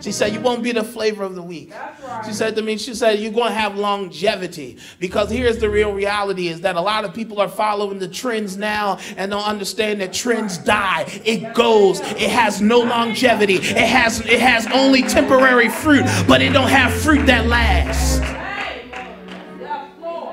She 0.00 0.12
said, 0.12 0.32
You 0.32 0.40
won't 0.40 0.62
be 0.62 0.72
the 0.72 0.84
flavor 0.84 1.24
of 1.24 1.34
the 1.34 1.42
week. 1.42 1.72
Right. 1.72 2.24
She 2.24 2.32
said 2.32 2.56
to 2.56 2.62
me, 2.62 2.76
She 2.78 2.94
said, 2.94 3.18
You're 3.18 3.32
going 3.32 3.48
to 3.48 3.58
have 3.58 3.76
longevity. 3.76 4.78
Because 4.98 5.30
here's 5.30 5.58
the 5.58 5.70
real 5.70 5.92
reality 5.92 6.48
is 6.48 6.60
that 6.62 6.76
a 6.76 6.80
lot 6.80 7.04
of 7.04 7.14
people 7.14 7.40
are 7.40 7.48
following 7.48 7.98
the 7.98 8.08
trends 8.08 8.56
now 8.56 8.98
and 9.16 9.30
don't 9.30 9.44
understand 9.46 10.00
that 10.00 10.12
trends 10.12 10.58
die. 10.58 11.04
It 11.24 11.54
goes. 11.54 12.00
It 12.00 12.30
has 12.30 12.60
no 12.60 12.80
longevity. 12.80 13.54
It 13.54 13.88
has 13.88 14.20
it 14.20 14.40
has 14.40 14.66
only 14.68 15.02
temporary 15.02 15.68
fruit, 15.68 16.04
but 16.28 16.42
it 16.42 16.52
don't 16.52 16.70
have 16.70 16.92
fruit 16.92 17.26
that 17.26 17.46
lasts. 17.46 18.35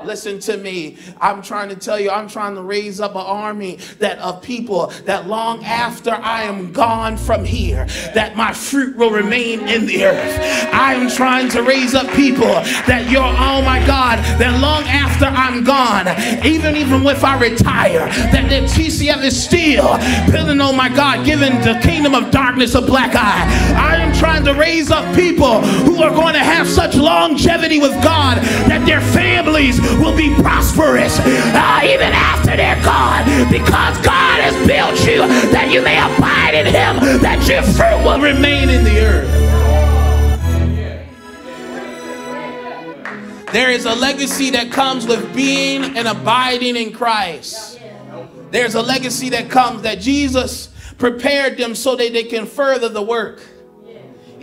Listen 0.05 0.39
to 0.39 0.57
me. 0.57 0.97
I'm 1.19 1.41
trying 1.41 1.69
to 1.69 1.75
tell 1.75 1.99
you, 1.99 2.09
I'm 2.09 2.27
trying 2.27 2.55
to 2.55 2.61
raise 2.61 2.99
up 2.99 3.11
an 3.11 3.21
army 3.21 3.77
that 3.99 4.19
of 4.19 4.41
people 4.41 4.87
that 5.05 5.27
long 5.27 5.63
after 5.63 6.11
I 6.11 6.43
am 6.43 6.71
gone 6.71 7.17
from 7.17 7.45
here, 7.45 7.85
that 8.13 8.35
my 8.35 8.53
fruit 8.53 8.95
will 8.97 9.11
remain 9.11 9.61
in 9.67 9.85
the 9.85 10.05
earth. 10.05 10.39
I 10.73 10.93
am 10.93 11.09
trying 11.09 11.49
to 11.49 11.63
raise 11.63 11.95
up 11.95 12.07
people 12.13 12.53
that 12.87 13.09
you're, 13.09 13.21
oh 13.23 13.61
my 13.61 13.85
God, 13.85 14.19
that 14.39 14.59
long 14.61 14.83
after 14.83 15.25
I'm 15.25 15.63
gone, 15.63 16.07
even 16.45 16.75
even 16.75 17.05
if 17.07 17.23
I 17.23 17.39
retire, 17.39 18.07
that 18.31 18.49
the 18.49 18.61
TCF 18.67 19.23
is 19.23 19.41
still 19.41 19.97
building, 20.31 20.61
oh 20.61 20.73
my 20.73 20.89
God, 20.89 21.25
giving 21.25 21.53
the 21.61 21.79
kingdom 21.83 22.13
of 22.15 22.31
darkness 22.31 22.75
a 22.75 22.81
black 22.81 23.15
eye. 23.15 23.43
I 23.75 24.02
trying 24.23 24.45
to 24.45 24.53
raise 24.53 24.89
up 24.89 25.03
people 25.17 25.59
who 25.83 26.01
are 26.01 26.09
going 26.09 26.33
to 26.33 26.39
have 26.39 26.65
such 26.65 26.95
longevity 26.95 27.77
with 27.77 27.91
God 28.01 28.37
that 28.69 28.85
their 28.85 29.01
families 29.01 29.81
will 29.99 30.15
be 30.15 30.33
prosperous 30.35 31.19
uh, 31.19 31.81
even 31.83 32.07
after 32.13 32.55
they're 32.55 32.81
gone 32.85 33.25
because 33.51 33.97
God 33.97 34.39
has 34.39 34.55
built 34.65 34.97
you 35.05 35.27
that 35.51 35.69
you 35.73 35.81
may 35.81 35.97
abide 35.97 36.55
in 36.55 36.67
Him, 36.67 37.21
that 37.21 37.45
your 37.49 37.63
fruit 37.63 38.01
will 38.05 38.21
remain 38.21 38.69
in 38.69 38.85
the 38.85 38.97
earth. 39.01 39.27
There 43.51 43.71
is 43.71 43.83
a 43.83 43.93
legacy 43.93 44.51
that 44.51 44.71
comes 44.71 45.05
with 45.05 45.35
being 45.35 45.97
and 45.97 46.07
abiding 46.07 46.77
in 46.77 46.93
Christ. 46.93 47.77
There's 48.51 48.75
a 48.75 48.81
legacy 48.81 49.31
that 49.31 49.49
comes 49.49 49.81
that 49.81 49.99
Jesus 49.99 50.69
prepared 50.97 51.57
them 51.57 51.75
so 51.75 51.97
that 51.97 52.13
they 52.13 52.23
can 52.23 52.45
further 52.45 52.87
the 52.87 53.01
work. 53.01 53.41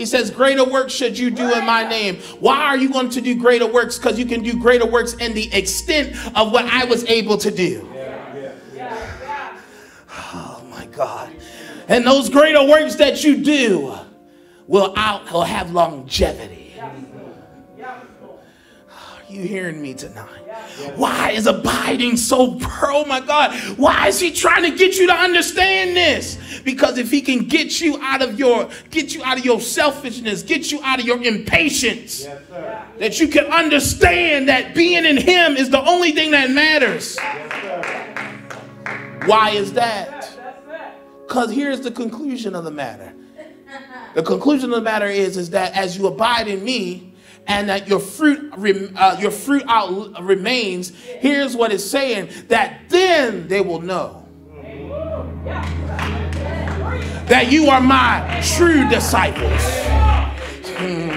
He 0.00 0.06
says, 0.06 0.30
Greater 0.30 0.64
works 0.64 0.94
should 0.94 1.18
you 1.18 1.28
do 1.28 1.52
in 1.52 1.66
my 1.66 1.86
name. 1.86 2.16
Why 2.38 2.56
are 2.56 2.76
you 2.78 2.90
going 2.90 3.10
to 3.10 3.20
do 3.20 3.38
greater 3.38 3.66
works? 3.66 3.98
Because 3.98 4.18
you 4.18 4.24
can 4.24 4.42
do 4.42 4.58
greater 4.58 4.86
works 4.86 5.12
in 5.12 5.34
the 5.34 5.52
extent 5.52 6.16
of 6.34 6.52
what 6.52 6.64
I 6.64 6.86
was 6.86 7.04
able 7.04 7.36
to 7.36 7.50
do. 7.50 7.86
Oh 10.32 10.64
my 10.70 10.86
God. 10.86 11.30
And 11.86 12.06
those 12.06 12.30
greater 12.30 12.64
works 12.64 12.94
that 12.94 13.22
you 13.24 13.44
do 13.44 13.94
will 14.66 14.94
out 14.96 15.30
will 15.30 15.42
have 15.42 15.70
longevity. 15.72 16.59
You 19.30 19.42
hearing 19.42 19.80
me 19.80 19.94
tonight? 19.94 20.26
Why 20.96 21.30
is 21.30 21.46
abiding 21.46 22.16
so, 22.16 22.58
oh 22.60 23.04
my 23.06 23.20
God, 23.20 23.54
why 23.78 24.08
is 24.08 24.18
he 24.18 24.32
trying 24.32 24.68
to 24.68 24.76
get 24.76 24.96
you 24.96 25.06
to 25.06 25.14
understand 25.14 25.96
this? 25.96 26.36
Because 26.64 26.98
if 26.98 27.12
he 27.12 27.20
can 27.20 27.46
get 27.46 27.80
you 27.80 27.96
out 28.02 28.22
of 28.22 28.40
your, 28.40 28.68
get 28.90 29.14
you 29.14 29.22
out 29.22 29.38
of 29.38 29.44
your 29.44 29.60
selfishness, 29.60 30.42
get 30.42 30.72
you 30.72 30.82
out 30.82 30.98
of 30.98 31.06
your 31.06 31.22
impatience, 31.22 32.24
yes, 32.24 32.42
that 32.98 33.20
you 33.20 33.28
can 33.28 33.44
understand 33.46 34.48
that 34.48 34.74
being 34.74 35.04
in 35.04 35.16
him 35.16 35.56
is 35.56 35.70
the 35.70 35.88
only 35.88 36.10
thing 36.10 36.32
that 36.32 36.50
matters. 36.50 37.16
Yes, 37.16 38.56
why 39.26 39.50
is 39.50 39.74
that? 39.74 40.28
Because 41.28 41.52
here's 41.52 41.82
the 41.82 41.92
conclusion 41.92 42.56
of 42.56 42.64
the 42.64 42.72
matter. 42.72 43.14
The 44.14 44.24
conclusion 44.24 44.70
of 44.70 44.76
the 44.76 44.82
matter 44.82 45.06
is, 45.06 45.36
is 45.36 45.50
that 45.50 45.76
as 45.76 45.96
you 45.96 46.08
abide 46.08 46.48
in 46.48 46.64
me, 46.64 47.09
and 47.46 47.68
that 47.68 47.88
your 47.88 48.00
fruit 48.00 48.52
uh, 48.96 49.16
your 49.20 49.30
fruit 49.30 49.62
out 49.66 50.22
remains 50.22 50.90
here's 50.90 51.56
what 51.56 51.72
it's 51.72 51.84
saying 51.84 52.28
that 52.48 52.80
then 52.88 53.48
they 53.48 53.60
will 53.60 53.80
know 53.80 54.26
that 57.26 57.50
you 57.50 57.68
are 57.68 57.80
my 57.80 58.40
true 58.56 58.88
disciples 58.88 59.62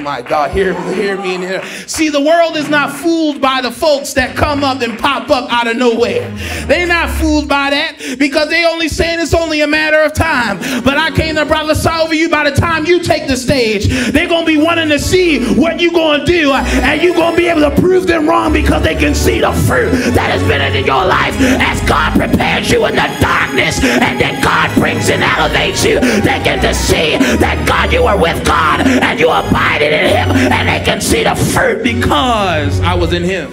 my 0.03 0.21
God, 0.21 0.51
hear, 0.51 0.73
hear 0.93 1.17
me 1.17 1.35
in 1.35 1.41
here. 1.41 1.63
See, 1.87 2.09
the 2.09 2.21
world 2.21 2.57
is 2.57 2.69
not 2.69 2.93
fooled 2.93 3.39
by 3.41 3.61
the 3.61 3.71
folks 3.71 4.13
that 4.13 4.35
come 4.35 4.63
up 4.63 4.81
and 4.81 4.99
pop 4.99 5.29
up 5.29 5.51
out 5.51 5.67
of 5.67 5.77
nowhere. 5.77 6.29
They're 6.67 6.87
not 6.87 7.09
fooled 7.09 7.47
by 7.47 7.69
that 7.69 8.17
because 8.19 8.49
they 8.49 8.65
only 8.65 8.89
saying 8.89 9.19
it's 9.19 9.33
only 9.33 9.61
a 9.61 9.67
matter 9.67 10.01
of 10.03 10.13
time. 10.13 10.57
But 10.83 10.97
I 10.97 11.11
came 11.11 11.35
to 11.35 11.45
prophesy 11.45 11.89
over 11.89 12.13
you 12.13 12.29
by 12.29 12.49
the 12.49 12.55
time 12.55 12.85
you 12.85 13.01
take 13.01 13.27
the 13.27 13.37
stage. 13.37 13.87
They're 14.11 14.27
going 14.27 14.45
to 14.45 14.51
be 14.51 14.57
wanting 14.57 14.89
to 14.89 14.99
see 14.99 15.55
what 15.55 15.79
you're 15.79 15.93
going 15.93 16.19
to 16.19 16.25
do 16.25 16.51
uh, 16.51 16.63
and 16.83 17.01
you're 17.01 17.15
going 17.15 17.35
to 17.35 17.37
be 17.37 17.47
able 17.47 17.61
to 17.61 17.71
prove 17.79 18.05
them 18.05 18.27
wrong 18.27 18.51
because 18.51 18.83
they 18.83 18.95
can 18.95 19.15
see 19.15 19.39
the 19.39 19.53
fruit 19.53 19.91
that 20.13 20.29
has 20.29 20.43
been 20.43 20.61
in 20.61 20.85
your 20.85 21.05
life 21.05 21.35
as 21.39 21.79
God 21.87 22.17
prepares 22.17 22.69
you 22.69 22.85
in 22.85 22.95
the 22.95 23.17
darkness 23.21 23.79
and 23.81 24.19
then 24.19 24.41
God 24.43 24.73
brings 24.75 25.09
and 25.09 25.23
elevates 25.23 25.85
you. 25.85 25.99
They 25.99 26.43
get 26.43 26.61
to 26.61 26.73
see 26.73 27.15
that 27.37 27.65
God, 27.67 27.93
you 27.93 28.03
are 28.03 28.19
with 28.19 28.45
God 28.45 28.81
and 28.85 29.19
you 29.19 29.29
are 29.29 29.47
abided 29.47 29.92
in 29.93 30.05
him 30.07 30.29
and 30.51 30.67
they 30.67 30.83
can 30.83 30.99
see 30.99 31.23
the 31.23 31.35
fruit 31.35 31.83
because 31.83 32.79
I 32.81 32.93
was 32.95 33.13
in 33.13 33.23
him. 33.23 33.51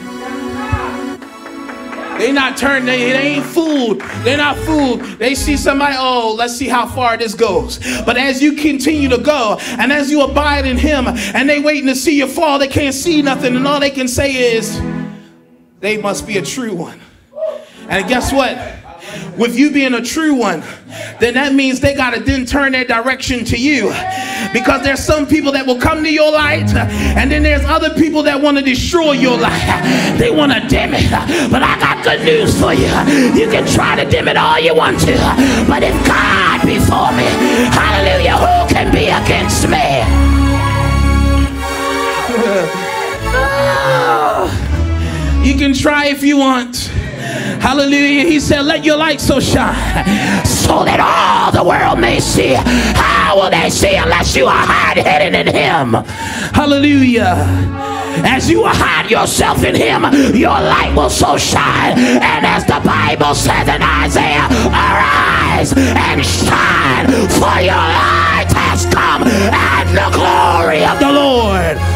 They 2.19 2.33
not 2.33 2.59
turned, 2.59 2.87
they, 2.87 3.13
they 3.13 3.37
ain't 3.37 3.47
fooled. 3.47 4.01
They're 4.25 4.37
not 4.37 4.59
fooled. 4.59 5.01
They 5.19 5.35
see 5.35 5.57
somebody, 5.57 5.97
oh, 5.99 6.35
let's 6.37 6.55
see 6.55 6.69
how 6.69 6.87
far 6.87 7.17
this 7.17 7.33
goes. 7.33 7.79
But 8.05 8.19
as 8.19 8.43
you 8.43 8.53
continue 8.57 9.09
to 9.09 9.17
go, 9.17 9.57
and 9.79 9.91
as 9.91 10.11
you 10.11 10.21
abide 10.23 10.67
in 10.67 10.77
him, 10.77 11.07
and 11.07 11.49
they 11.49 11.61
waiting 11.61 11.87
to 11.87 11.97
see 11.97 12.19
you 12.19 12.27
fall, 12.27 12.59
they 12.59 12.69
can't 12.69 12.95
see 12.95 13.23
nothing, 13.23 13.57
and 13.57 13.67
all 13.67 13.81
they 13.81 13.91
can 13.91 14.07
say 14.07 14.55
is, 14.55 14.79
they 15.81 15.97
must 15.97 16.27
be 16.27 16.37
a 16.37 16.43
true 16.43 16.75
one. 16.75 17.01
And 17.89 18.07
guess 18.07 18.35
what? 18.35 18.55
With 19.37 19.57
you 19.57 19.71
being 19.71 19.95
a 19.95 20.03
true 20.03 20.35
one, 20.35 20.63
then 21.21 21.35
that 21.35 21.55
means 21.55 21.81
they 21.81 21.95
got 21.95 22.15
to 22.15 22.21
then 22.21 22.45
turn 22.45 22.73
their 22.73 22.85
direction 22.85 23.45
to 23.47 23.57
you. 23.57 23.93
Because 24.53 24.83
there's 24.83 25.03
some 25.03 25.27
people 25.27 25.53
that 25.53 25.67
will 25.67 25.79
come 25.79 26.03
to 26.03 26.13
your 26.13 26.33
light, 26.33 26.69
and 26.75 27.31
then 27.31 27.43
there's 27.43 27.65
other 27.65 27.91
people 27.95 28.23
that 28.25 28.41
want 28.41 28.59
to 28.59 28.63
destroy 28.63 29.13
your 29.13 29.39
light. 29.39 30.17
They 30.19 30.31
want 30.31 30.53
to 30.53 30.61
dim 30.69 30.93
it. 30.95 31.11
But 31.51 31.63
I 31.63 31.79
got 31.79 32.05
good 32.05 32.25
news 32.25 32.59
for 32.61 32.75
you. 32.75 32.91
You 33.39 33.49
can 33.51 33.67
try 33.67 33.97
to 34.03 34.11
dim 34.11 34.29
it 34.29 34.37
all 34.37 34.59
you 34.59 34.75
want 34.75 35.01
to. 35.01 35.17
But 35.69 35.83
if 35.83 35.95
God 36.07 36.67
be 36.67 36.79
for 36.79 37.11
me, 37.17 37.25
hallelujah, 37.73 38.37
who 38.37 38.75
can 38.75 38.93
be 38.93 39.09
against 39.09 39.69
me? 39.69 40.01
Oh. 43.33 44.51
You 45.45 45.55
can 45.57 45.73
try 45.73 46.07
if 46.07 46.23
you 46.23 46.37
want. 46.37 46.91
Hallelujah. 47.61 48.25
He 48.25 48.41
said, 48.41 48.63
Let 48.63 48.85
your 48.85 48.97
light 48.97 49.21
so 49.21 49.39
shine 49.39 50.45
so 50.45 50.85
that 50.85 51.01
all 51.01 51.53
the 51.53 51.67
world 51.69 52.01
may 52.01 52.21
see. 52.21 52.55
How 52.55 53.37
will 53.37 53.51
they 53.51 53.71
see 53.71 53.95
unless 53.97 54.35
you 54.35 54.47
are 54.47 54.67
hard 54.67 54.97
hidden 54.99 55.35
in 55.35 55.47
Him? 55.47 55.93
Hallelujah. 56.55 57.37
As 58.25 58.51
you 58.51 58.65
hide 58.67 59.11
yourself 59.11 59.65
in 59.65 59.75
him, 59.75 60.03
your 60.35 60.51
light 60.51 60.93
will 60.95 61.09
so 61.09 61.39
shine. 61.39 61.97
And 61.97 62.45
as 62.45 62.65
the 62.67 62.81
Bible 62.85 63.35
says 63.35 63.69
in 63.69 63.81
Isaiah, 63.81 64.47
arise 64.67 65.73
and 65.73 66.25
shine, 66.25 67.07
for 67.39 67.61
your 67.63 67.81
light 67.81 68.51
has 68.53 68.85
come, 68.87 69.23
and 69.25 69.89
the 69.97 70.11
glory 70.13 70.85
of 70.85 70.99
the 70.99 71.13
Lord 71.13 71.90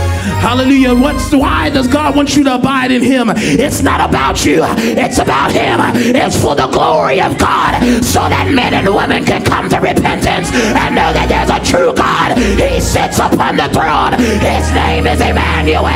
Hallelujah. 0.45 0.95
What's 0.95 1.33
why 1.35 1.71
does 1.71 1.89
God 1.89 2.15
want 2.15 2.37
you 2.37 2.45
to 2.45 2.57
abide 2.57 2.93
in 2.93 3.01
him? 3.03 3.33
It's 3.35 3.81
not 3.81 4.07
about 4.07 4.45
you, 4.45 4.61
it's 4.63 5.17
about 5.17 5.51
him. 5.51 5.81
It's 6.15 6.37
for 6.37 6.55
the 6.55 6.67
glory 6.67 7.23
of 7.23 7.39
God, 7.39 7.81
so 8.05 8.29
that 8.29 8.53
men 8.53 8.75
and 8.75 8.87
women 8.95 9.25
can 9.25 9.43
come 9.43 9.71
to 9.71 9.79
repentance 9.81 10.53
and 10.53 10.95
know 10.95 11.11
that 11.17 11.33
there's 11.33 11.49
a 11.49 11.65
true 11.65 11.95
God. 11.95 12.37
He 12.61 12.79
sits 12.79 13.19
upon 13.19 13.57
the 13.57 13.73
throne. 13.73 14.21
His 14.45 14.69
name 14.77 15.09
is 15.09 15.25
Emmanuel, 15.25 15.89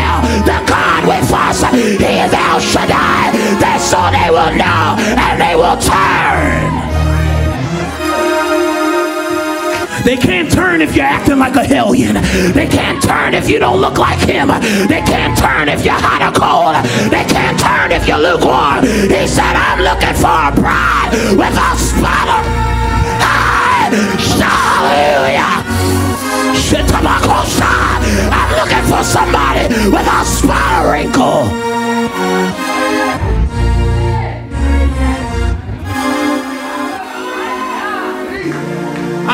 the 0.48 0.64
God 0.64 1.04
with 1.04 1.28
us. 1.28 1.60
He 2.00 2.16
is 2.16 2.32
El 2.32 2.58
Shaddai. 2.58 3.36
That's 3.60 3.84
so 3.84 4.00
they 4.16 4.32
will 4.32 4.56
know 4.56 4.96
and 4.96 5.36
they 5.36 5.56
will 5.60 5.76
turn. 5.76 6.77
They 10.08 10.16
can't 10.16 10.50
turn 10.50 10.80
if 10.80 10.96
you're 10.96 11.04
acting 11.04 11.38
like 11.38 11.54
a 11.54 11.62
hellion. 11.62 12.14
They 12.54 12.66
can't 12.66 13.02
turn 13.02 13.34
if 13.34 13.46
you 13.46 13.58
don't 13.58 13.78
look 13.78 13.98
like 13.98 14.18
him. 14.20 14.48
They 14.88 15.02
can't 15.04 15.36
turn 15.36 15.68
if 15.68 15.84
you're 15.84 16.00
hot 16.00 16.24
or 16.24 16.32
cold. 16.32 16.80
They 17.12 17.28
can't 17.28 17.60
turn 17.60 17.92
if 17.92 18.08
you're 18.08 18.16
lukewarm. 18.16 18.84
He 18.86 19.26
said, 19.28 19.52
I'm 19.52 19.84
looking 19.84 20.16
for 20.16 20.32
a 20.32 20.50
bride 20.56 21.12
with 21.36 21.52
a 21.52 21.76
spot 21.76 22.24
of 22.24 22.44
Hallelujah. 24.40 25.60
I'm 28.32 28.50
looking 28.56 28.84
for 28.88 29.04
somebody 29.04 29.68
with 29.92 30.08
a 30.08 30.24
spot 30.24 30.86
of 30.86 30.90
wrinkle. 30.90 31.77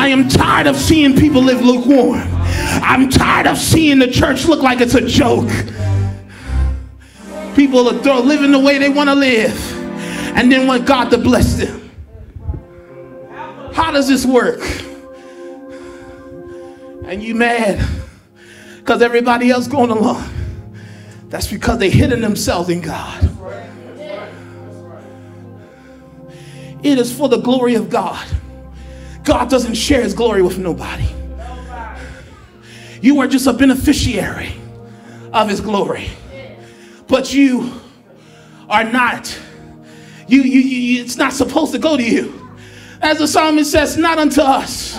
I 0.05 0.09
am 0.09 0.27
tired 0.29 0.67
of 0.67 0.75
seeing 0.75 1.15
people 1.15 1.41
live 1.41 1.63
lukewarm. 1.63 2.21
I'm 2.37 3.09
tired 3.09 3.47
of 3.47 3.57
seeing 3.57 3.97
the 3.97 4.07
church 4.07 4.45
look 4.45 4.61
like 4.61 4.79
it's 4.79 4.93
a 4.93 5.01
joke. 5.01 5.49
People 7.55 7.89
are 7.89 8.19
living 8.19 8.51
the 8.51 8.59
way 8.59 8.77
they 8.77 8.87
want 8.87 9.09
to 9.09 9.15
live 9.15 9.59
and 10.37 10.51
then 10.51 10.67
want 10.67 10.85
God 10.85 11.09
to 11.09 11.17
bless 11.17 11.55
them. 11.55 11.89
How 13.73 13.91
does 13.91 14.07
this 14.07 14.27
work? 14.27 14.61
And 17.05 17.23
you 17.23 17.33
mad 17.33 17.83
because 18.77 19.01
everybody 19.01 19.49
else 19.49 19.67
going 19.67 19.89
along. 19.89 20.29
That's 21.29 21.47
because 21.47 21.79
they 21.79 21.89
hidden 21.89 22.21
themselves 22.21 22.69
in 22.69 22.81
God. 22.81 23.23
It 26.83 26.99
is 26.99 27.11
for 27.11 27.27
the 27.27 27.37
glory 27.37 27.73
of 27.73 27.89
God. 27.89 28.23
God 29.25 29.49
doesn't 29.49 29.73
share 29.73 30.01
his 30.01 30.13
glory 30.13 30.41
with 30.41 30.57
nobody. 30.57 31.07
You 33.01 33.19
are 33.21 33.27
just 33.27 33.47
a 33.47 33.53
beneficiary 33.53 34.53
of 35.33 35.49
his 35.49 35.61
glory. 35.61 36.09
But 37.07 37.33
you 37.33 37.73
are 38.69 38.83
not, 38.83 39.37
you, 40.27 40.41
you, 40.41 40.59
you, 40.59 41.03
it's 41.03 41.17
not 41.17 41.33
supposed 41.33 41.71
to 41.73 41.79
go 41.79 41.97
to 41.97 42.03
you. 42.03 42.49
As 43.01 43.19
the 43.19 43.27
psalmist 43.27 43.71
says, 43.71 43.97
not 43.97 44.17
unto 44.17 44.41
us, 44.41 44.97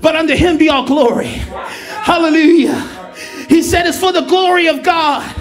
but 0.00 0.16
unto 0.16 0.34
him 0.34 0.58
be 0.58 0.68
all 0.68 0.86
glory. 0.86 1.26
Hallelujah. 1.26 3.14
He 3.48 3.62
said 3.62 3.86
it's 3.86 3.98
for 3.98 4.12
the 4.12 4.22
glory 4.22 4.66
of 4.68 4.82
God, 4.82 5.34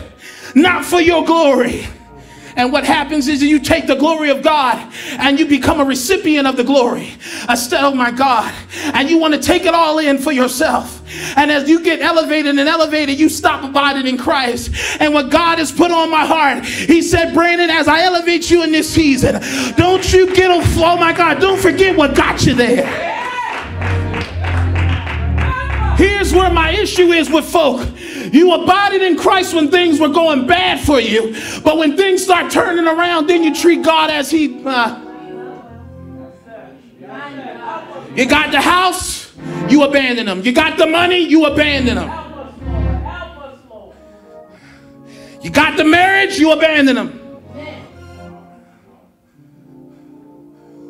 not 0.54 0.86
for 0.86 1.02
your 1.02 1.26
glory. 1.26 1.88
And 2.56 2.72
what 2.72 2.86
happens 2.86 3.28
is 3.28 3.44
you 3.44 3.60
take 3.60 3.86
the 3.86 3.96
glory 3.96 4.30
of 4.30 4.42
God 4.42 4.94
and 5.20 5.38
you 5.38 5.46
become 5.46 5.80
a 5.80 5.86
recipient 5.86 6.48
of 6.48 6.56
the 6.56 6.64
glory. 6.64 7.14
Instead, 7.50 7.84
oh 7.84 7.94
my 7.94 8.12
God. 8.12 8.54
And 8.94 9.10
you 9.10 9.18
want 9.18 9.34
to 9.34 9.40
take 9.40 9.66
it 9.66 9.74
all 9.74 10.00
in 10.00 10.18
for 10.18 10.32
yourself. 10.32 11.02
And 11.38 11.52
as 11.52 11.68
you 11.70 11.84
get 11.84 12.02
elevated 12.02 12.58
and 12.58 12.70
elevated, 12.70 13.20
you 13.20 13.28
stop 13.28 13.64
abiding 13.64 14.08
in 14.08 14.18
Christ. 14.18 14.72
And 15.02 15.14
what 15.14 15.30
God 15.30 15.60
has 15.60 15.72
put 15.72 15.92
on 15.92 16.10
my 16.10 16.26
heart, 16.26 16.66
He 16.66 17.02
said, 17.02 17.34
Brandon, 17.34 17.70
as 17.70 17.88
I 17.88 18.04
elevate 18.04 18.50
you 18.50 18.64
in 18.64 18.72
this 18.72 18.90
season, 18.90 19.42
don't 19.76 20.14
you 20.14 20.34
get, 20.34 20.50
a 20.50 20.64
oh 20.78 20.98
my 20.98 21.12
God, 21.12 21.40
don't 21.40 21.60
forget 21.60 21.96
what 21.96 22.16
got 22.16 22.46
you 22.46 22.54
there. 22.54 22.86
Here's 25.98 26.34
where 26.34 26.50
my 26.50 26.72
issue 26.72 27.12
is 27.12 27.30
with 27.30 27.46
folk. 27.46 27.88
You 28.36 28.52
abided 28.52 29.02
in 29.02 29.16
Christ 29.16 29.54
when 29.54 29.72
things 29.72 29.98
were 29.98 30.10
going 30.10 30.46
bad 30.46 30.86
for 30.86 31.00
you, 31.00 31.34
but 31.64 31.78
when 31.78 31.96
things 31.96 32.22
start 32.22 32.52
turning 32.52 32.86
around, 32.86 33.28
then 33.28 33.46
you 33.46 33.56
treat 33.56 33.82
God 33.82 34.10
as 34.10 34.30
He. 34.30 34.62
Uh, 34.66 35.00
you 38.14 38.26
got 38.26 38.52
the 38.52 38.60
house, 38.60 39.34
you 39.70 39.84
abandon 39.84 40.26
them. 40.26 40.42
You 40.42 40.52
got 40.52 40.78
the 40.78 40.86
money, 40.86 41.20
you 41.20 41.46
abandon 41.46 41.96
them. 41.96 42.10
You 45.42 45.50
got 45.50 45.78
the 45.78 45.86
marriage, 45.86 46.38
you 46.38 46.52
abandon 46.52 46.96
them. 46.98 47.12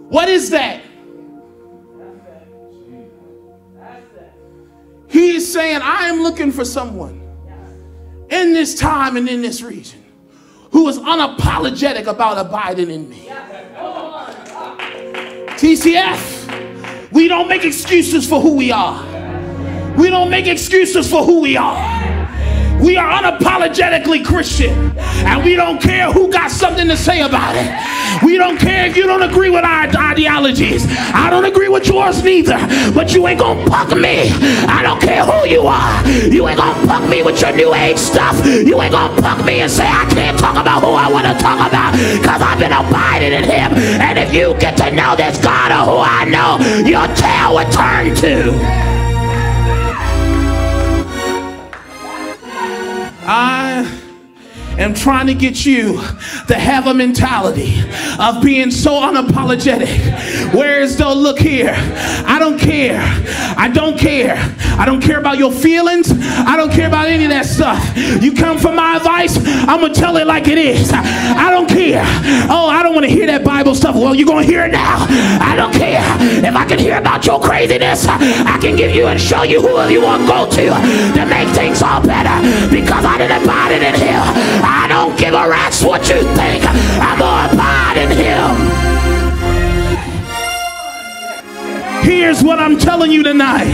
What 0.09 0.29
is 0.29 0.49
that? 0.49 0.81
He 5.09 5.35
is 5.35 5.53
saying, 5.53 5.81
I 5.83 6.07
am 6.07 6.23
looking 6.23 6.51
for 6.51 6.65
someone 6.65 7.24
in 8.35 8.53
this 8.53 8.75
time 8.75 9.17
and 9.17 9.27
in 9.27 9.41
this 9.41 9.61
region 9.61 10.03
who 10.71 10.87
is 10.89 10.99
unapologetic 10.99 12.05
about 12.05 12.37
abiding 12.37 12.89
in 12.89 13.09
me. 13.09 13.29
TCF, 15.57 17.11
we 17.11 17.29
don't 17.29 17.47
make 17.47 17.63
excuses 17.63 18.27
for 18.27 18.41
who 18.41 18.55
we 18.55 18.71
are. 18.73 19.03
We 19.95 20.09
don't 20.09 20.29
make 20.29 20.47
excuses 20.47 21.09
for 21.09 21.23
who 21.23 21.39
we 21.39 21.55
are. 21.55 21.94
We 22.85 22.97
are 22.97 23.19
unapologetically 23.19 24.23
Christian, 24.23 24.95
and 24.99 25.43
we 25.43 25.55
don't 25.55 25.81
care 25.81 26.11
who 26.11 26.31
got 26.31 26.51
something 26.51 26.87
to 26.87 26.95
say 26.95 27.21
about 27.21 27.55
it. 27.55 28.23
We 28.23 28.37
don't 28.37 28.59
care 28.59 28.85
if 28.85 28.95
you 28.95 29.07
don't 29.07 29.23
agree 29.23 29.49
with 29.49 29.65
our 29.65 29.87
ideologies. 29.87 30.85
I 30.87 31.31
don't 31.31 31.45
agree 31.45 31.67
with 31.67 31.87
yours 31.87 32.23
neither, 32.23 32.59
but 32.93 33.11
you 33.15 33.27
ain't 33.27 33.39
gonna 33.39 33.67
punk 33.67 33.97
me. 33.97 34.29
I 34.69 34.83
don't 34.83 35.01
care 35.01 35.25
who 35.25 35.47
you 35.47 35.65
are. 35.65 36.07
You 36.29 36.47
ain't 36.47 36.59
gonna 36.59 36.87
punk 36.87 37.09
me 37.09 37.23
with 37.23 37.41
your 37.41 37.55
new 37.55 37.73
age 37.73 37.97
stuff. 37.97 38.37
You 38.45 38.79
ain't 38.79 38.91
gonna 38.91 39.19
punk 39.19 39.43
me 39.45 39.61
and 39.61 39.71
say 39.71 39.87
I 39.87 40.05
can't 40.11 40.37
talk 40.37 40.55
about 40.55 40.83
who 40.83 40.91
I 40.91 41.11
want 41.11 41.25
to 41.25 41.33
talk 41.43 41.67
about 41.67 41.93
because 41.93 42.39
I've 42.39 42.59
been 42.59 42.71
abiding 42.71 43.33
in 43.33 43.45
Him. 43.45 43.73
And 43.99 44.19
if 44.19 44.31
you 44.31 44.53
get 44.59 44.77
to 44.77 44.91
know 44.91 45.15
this 45.15 45.43
God 45.43 45.71
or 45.71 45.91
who 45.91 45.97
I 45.97 46.25
know, 46.25 46.61
your 46.85 47.07
tail 47.15 47.55
will 47.55 47.69
turn 47.71 48.13
to. 48.21 48.94
I 53.27 53.94
am 54.77 54.93
trying 54.93 55.27
to 55.27 55.33
get 55.33 55.65
you 55.65 56.01
to 56.47 56.55
have 56.55 56.87
a 56.87 56.93
mentality 56.93 57.81
of 58.19 58.41
being 58.43 58.71
so 58.71 58.91
unapologetic. 58.91 60.53
Whereas 60.53 60.97
though, 60.97 61.13
look 61.13 61.39
here, 61.39 61.73
I 61.75 62.37
don't 62.39 62.59
care. 62.59 63.01
I 63.57 63.69
don't 63.73 63.97
care. 63.97 64.35
I 64.77 64.85
don't 64.85 65.01
care 65.01 65.19
about 65.19 65.37
your 65.37 65.51
feelings. 65.51 66.11
I 66.11 66.57
don't 66.57 66.71
care 66.71 66.87
about 66.87 67.07
any 67.07 67.23
of 67.25 67.29
that 67.29 67.45
stuff. 67.45 67.81
You 68.21 68.33
come 68.33 68.57
for 68.57 68.71
my 68.71 68.97
advice, 68.97 69.37
I'm 69.37 69.79
gonna 69.81 69.93
tell 69.93 70.17
it 70.17 70.27
like 70.27 70.47
it 70.47 70.57
is. 70.57 70.91
I 70.93 71.49
don't 71.49 71.67
care. 71.67 72.03
Oh, 72.49 72.67
I 72.67 72.83
don't 72.83 72.93
want 72.93 73.05
to 73.05 73.11
hear 73.11 73.27
that 73.27 73.43
Bible 73.43 73.75
stuff. 73.75 73.95
Well, 73.95 74.13
you're 74.13 74.27
gonna 74.27 74.45
hear 74.45 74.65
it 74.65 74.71
now. 74.71 75.05
I 75.39 75.55
don't 75.55 75.73
care. 75.73 76.03
If 76.43 76.55
I 76.55 76.65
can 76.65 76.79
hear 76.79 76.97
about 76.97 77.25
your 77.25 77.39
craziness, 77.39 78.05
I 78.07 78.57
can 78.59 78.75
give 78.75 78.93
you 78.93 79.07
and 79.07 79.19
show 79.19 79.43
you 79.43 79.61
who 79.61 79.69
you 79.89 80.01
want 80.01 80.23
to 80.23 80.27
go 80.27 80.49
to 80.49 80.65
to 81.19 81.25
make 81.25 81.47
things 81.55 81.81
all 81.81 82.01
better. 82.01 82.35
Because 82.69 83.05
I 83.05 83.17
didn't 83.17 83.43
abide 83.43 83.71
it 83.71 83.83
in 83.83 83.95
him. 83.95 84.64
I 84.65 84.87
don't 84.87 85.17
give 85.17 85.33
a 85.33 85.47
rat's 85.47 85.83
what 85.83 86.09
you 86.09 86.21
think. 86.35 86.65
I'm 86.65 87.19
gonna 87.19 87.53
abide 87.53 87.97
in 87.97 88.09
him. 88.17 88.95
Here's 92.05 92.43
what 92.43 92.59
I'm 92.59 92.77
telling 92.77 93.11
you 93.11 93.23
tonight. 93.23 93.73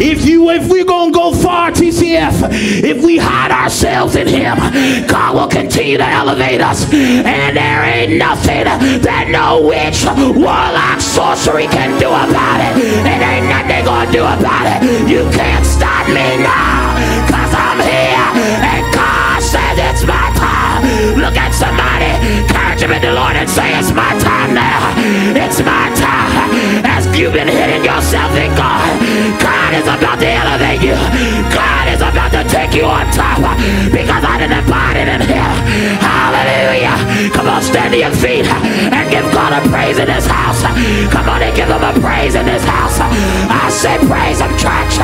If 0.00 0.24
you 0.26 0.50
if 0.50 0.68
we're 0.68 0.84
gonna 0.84 1.12
go 1.12 1.32
far, 1.34 1.70
TCF, 1.70 2.48
if 2.82 3.02
we 3.02 3.18
hide 3.18 3.50
ourselves 3.50 4.14
in 4.16 4.28
him, 4.28 4.56
God 5.06 5.34
will 5.34 5.48
continue 5.48 5.98
to 5.98 6.06
elevate 6.06 6.60
us. 6.60 6.92
And 6.92 7.56
there 7.56 7.82
ain't 7.82 8.18
nothing 8.18 8.64
that 8.64 9.26
no 9.30 9.66
witch, 9.66 10.04
warlock, 10.38 11.00
sorcery 11.00 11.66
can 11.66 11.98
do 11.98 12.08
about 12.08 12.60
it. 12.62 12.78
It 12.78 13.20
ain't 13.22 13.48
nothing 13.48 13.84
gonna 13.84 14.12
do 14.12 14.22
about 14.22 14.66
it. 14.70 15.08
You 15.08 15.28
can't 15.30 15.66
stop 15.66 16.06
me 16.08 16.42
now, 16.42 16.83
Look 21.14 21.38
at 21.38 21.54
somebody, 21.54 22.10
encourage 22.42 22.82
him 22.82 22.90
in 22.90 23.02
the 23.02 23.14
Lord 23.14 23.38
and 23.38 23.48
say, 23.48 23.70
It's 23.78 23.94
my 23.94 24.18
time 24.18 24.50
now. 24.54 24.82
It's 25.38 25.62
my 25.62 25.86
time. 25.94 26.50
As 26.82 27.06
you've 27.14 27.32
been 27.32 27.46
hitting 27.46 27.86
yourself 27.86 28.34
in 28.34 28.50
God, 28.58 28.82
God 29.38 29.70
is 29.78 29.86
about 29.86 30.18
to 30.18 30.26
elevate 30.26 30.82
you. 30.82 30.98
God 31.54 31.86
is 31.94 32.02
about 32.02 32.34
to 32.34 32.42
take 32.50 32.74
you 32.74 32.84
on 32.84 33.06
top 33.14 33.38
because 33.94 34.22
I 34.26 34.42
didn't 34.42 34.58
abide 34.66 34.98
in 34.98 35.22
Him. 35.22 35.50
Hallelujah. 36.02 36.98
Come 37.30 37.46
on, 37.46 37.62
stand 37.62 37.94
to 37.94 37.98
your 37.98 38.14
feet 38.18 38.46
and 38.46 39.06
give 39.10 39.24
God 39.30 39.54
a 39.54 39.62
praise 39.70 39.98
in 39.98 40.06
this 40.06 40.26
house. 40.26 40.62
Come 41.14 41.28
on 41.30 41.42
and 41.42 41.54
give 41.54 41.70
Him 41.70 41.82
a 41.82 41.94
praise 42.02 42.34
in 42.34 42.46
this 42.46 42.64
house. 42.64 42.98
I 42.98 43.70
say, 43.70 43.98
praise 44.10 44.42
Him, 44.42 44.50
church. 44.58 44.98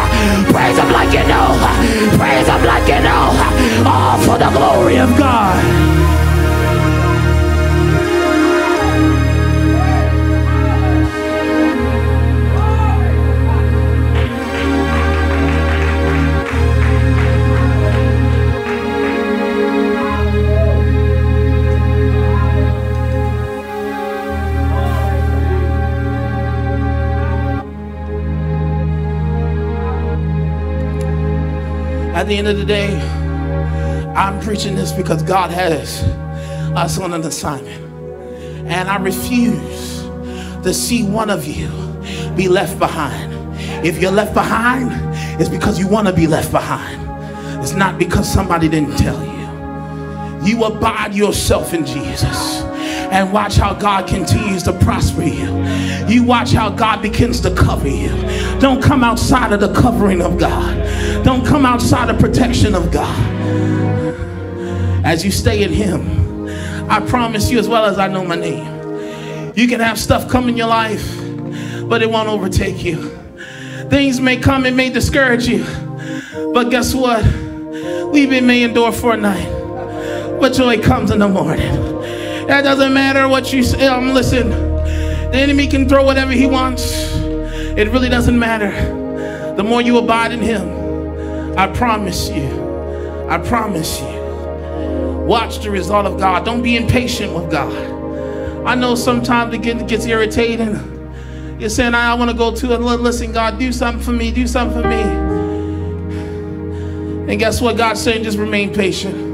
Praise 0.51 0.75
Him 0.75 0.91
like 0.91 1.15
you 1.15 1.23
know. 1.31 1.55
Praise 2.19 2.51
Him 2.51 2.63
like 2.67 2.87
you 2.91 2.99
know. 2.99 3.31
All 3.87 4.19
for 4.19 4.39
the 4.39 4.51
glory 4.51 4.99
of 4.99 5.17
God. 5.17 5.90
At 32.21 32.27
the 32.27 32.37
end 32.37 32.49
of 32.49 32.59
the 32.59 32.67
day, 32.67 33.01
I'm 34.15 34.39
preaching 34.41 34.75
this 34.75 34.93
because 34.93 35.23
God 35.23 35.51
has 35.51 36.03
us 36.77 36.99
on 36.99 37.15
an 37.15 37.23
assignment. 37.23 37.83
And 38.71 38.91
I 38.91 38.99
refuse 38.99 40.03
to 40.63 40.75
see 40.75 41.03
one 41.03 41.31
of 41.31 41.47
you 41.47 41.71
be 42.37 42.47
left 42.47 42.79
behind. 42.79 43.33
If 43.87 44.03
you're 44.03 44.13
left 44.13 44.35
behind, 44.35 44.91
it's 45.41 45.49
because 45.49 45.79
you 45.79 45.89
want 45.89 46.09
to 46.09 46.13
be 46.13 46.27
left 46.27 46.53
behind. 46.53 47.01
It's 47.63 47.73
not 47.73 47.99
because 47.99 48.31
somebody 48.31 48.69
didn't 48.69 48.99
tell 48.99 49.19
you. 49.25 50.47
You 50.47 50.65
abide 50.65 51.15
yourself 51.15 51.73
in 51.73 51.87
Jesus 51.87 52.61
and 53.11 53.33
watch 53.33 53.57
how 53.57 53.75
God 53.75 54.07
continues 54.07 54.63
to 54.65 54.73
prosper 54.73 55.23
you. 55.23 55.67
You 56.07 56.23
watch 56.25 56.53
how 56.53 56.71
God 56.71 57.03
begins 57.03 57.41
to 57.41 57.55
cover 57.55 57.89
you. 57.89 58.09
Don't 58.61 58.83
come 58.83 59.03
outside 59.03 59.53
of 59.53 59.61
the 59.61 59.73
covering 59.75 60.23
of 60.23 60.39
God. 60.39 61.25
Don't 61.25 61.45
come 61.45 61.67
outside 61.67 62.09
of 62.09 62.19
protection 62.19 62.75
of 62.75 62.91
God. 62.93 63.31
As 65.05 65.25
you 65.25 65.31
stay 65.31 65.63
in 65.63 65.73
Him, 65.73 66.49
I 66.91 67.01
promise 67.01 67.51
you, 67.51 67.59
as 67.59 67.69
well 67.69 67.85
as 67.85 67.99
I 67.99 68.09
know 68.09 68.25
my 68.25 68.37
name, 68.37 69.53
you 69.55 69.67
can 69.67 69.81
have 69.81 69.99
stuff 69.99 70.29
come 70.29 70.49
in 70.49 70.57
your 70.57 70.69
life, 70.69 71.17
but 71.89 72.03
it 72.03 72.11
won't 72.11 72.29
overtake 72.29 72.85
you. 72.85 73.09
Things 73.91 74.21
may 74.21 74.37
come 74.37 74.67
and 74.67 74.77
may 74.77 74.91
discourage 74.91 75.49
you, 75.49 75.65
but 76.53 76.71
guess 76.71 76.95
what? 76.95 77.25
Weeping 78.13 78.47
may 78.47 78.63
endure 78.63 78.93
for 78.93 79.15
a 79.15 79.17
night, 79.17 79.49
but 80.41 80.53
joy 80.53 80.81
comes 80.81 81.11
in 81.11 81.19
the 81.19 81.29
morning. 81.29 82.00
That 82.47 82.63
doesn't 82.63 82.93
matter 82.93 83.29
what 83.29 83.53
you 83.53 83.63
say. 83.63 83.87
Um, 83.87 84.15
listen, 84.15 84.51
the 84.51 85.37
enemy 85.37 85.67
can 85.67 85.89
throw 85.89 86.05
whatever 86.05 86.33
he 86.33 86.47
wants. 86.47 86.93
It 87.77 87.89
really 87.89 88.09
doesn't 88.09 88.39
matter. 88.39 88.73
The 89.57 89.63
more 89.63 89.81
you 89.81 89.99
abide 89.99 90.33
in 90.33 90.41
him, 90.41 91.59
I 91.59 91.67
promise 91.69 92.29
you, 92.29 92.47
I 93.29 93.39
promise 93.39 94.01
you, 94.01 94.09
watch 95.27 95.61
the 95.61 95.71
result 95.71 96.07
of 96.07 96.19
God. 96.19 96.45
Don't 96.45 96.63
be 96.63 96.77
impatient 96.77 97.33
with 97.33 97.51
God. 97.51 97.73
I 98.67 98.75
know 98.75 98.95
sometimes 98.95 99.55
it 99.55 99.63
gets 99.63 100.05
irritating. 100.07 100.99
You're 101.61 101.69
saying, 101.69 101.95
I 101.95 102.15
want 102.15 102.31
to 102.31 102.37
go 102.37 102.55
to 102.55 102.75
and 102.75 102.85
listen, 102.85 103.33
God, 103.33 103.59
do 103.59 103.73
something 103.73 104.03
for 104.03 104.13
me, 104.13 104.33
do 104.33 104.47
something 104.47 104.83
for 104.83 104.89
me. 104.89 105.01
And 107.31 107.39
guess 107.39 107.61
what? 107.61 107.77
God's 107.77 108.01
saying, 108.01 108.25
just 108.25 108.39
remain 108.39 108.73
patient. 108.75 109.29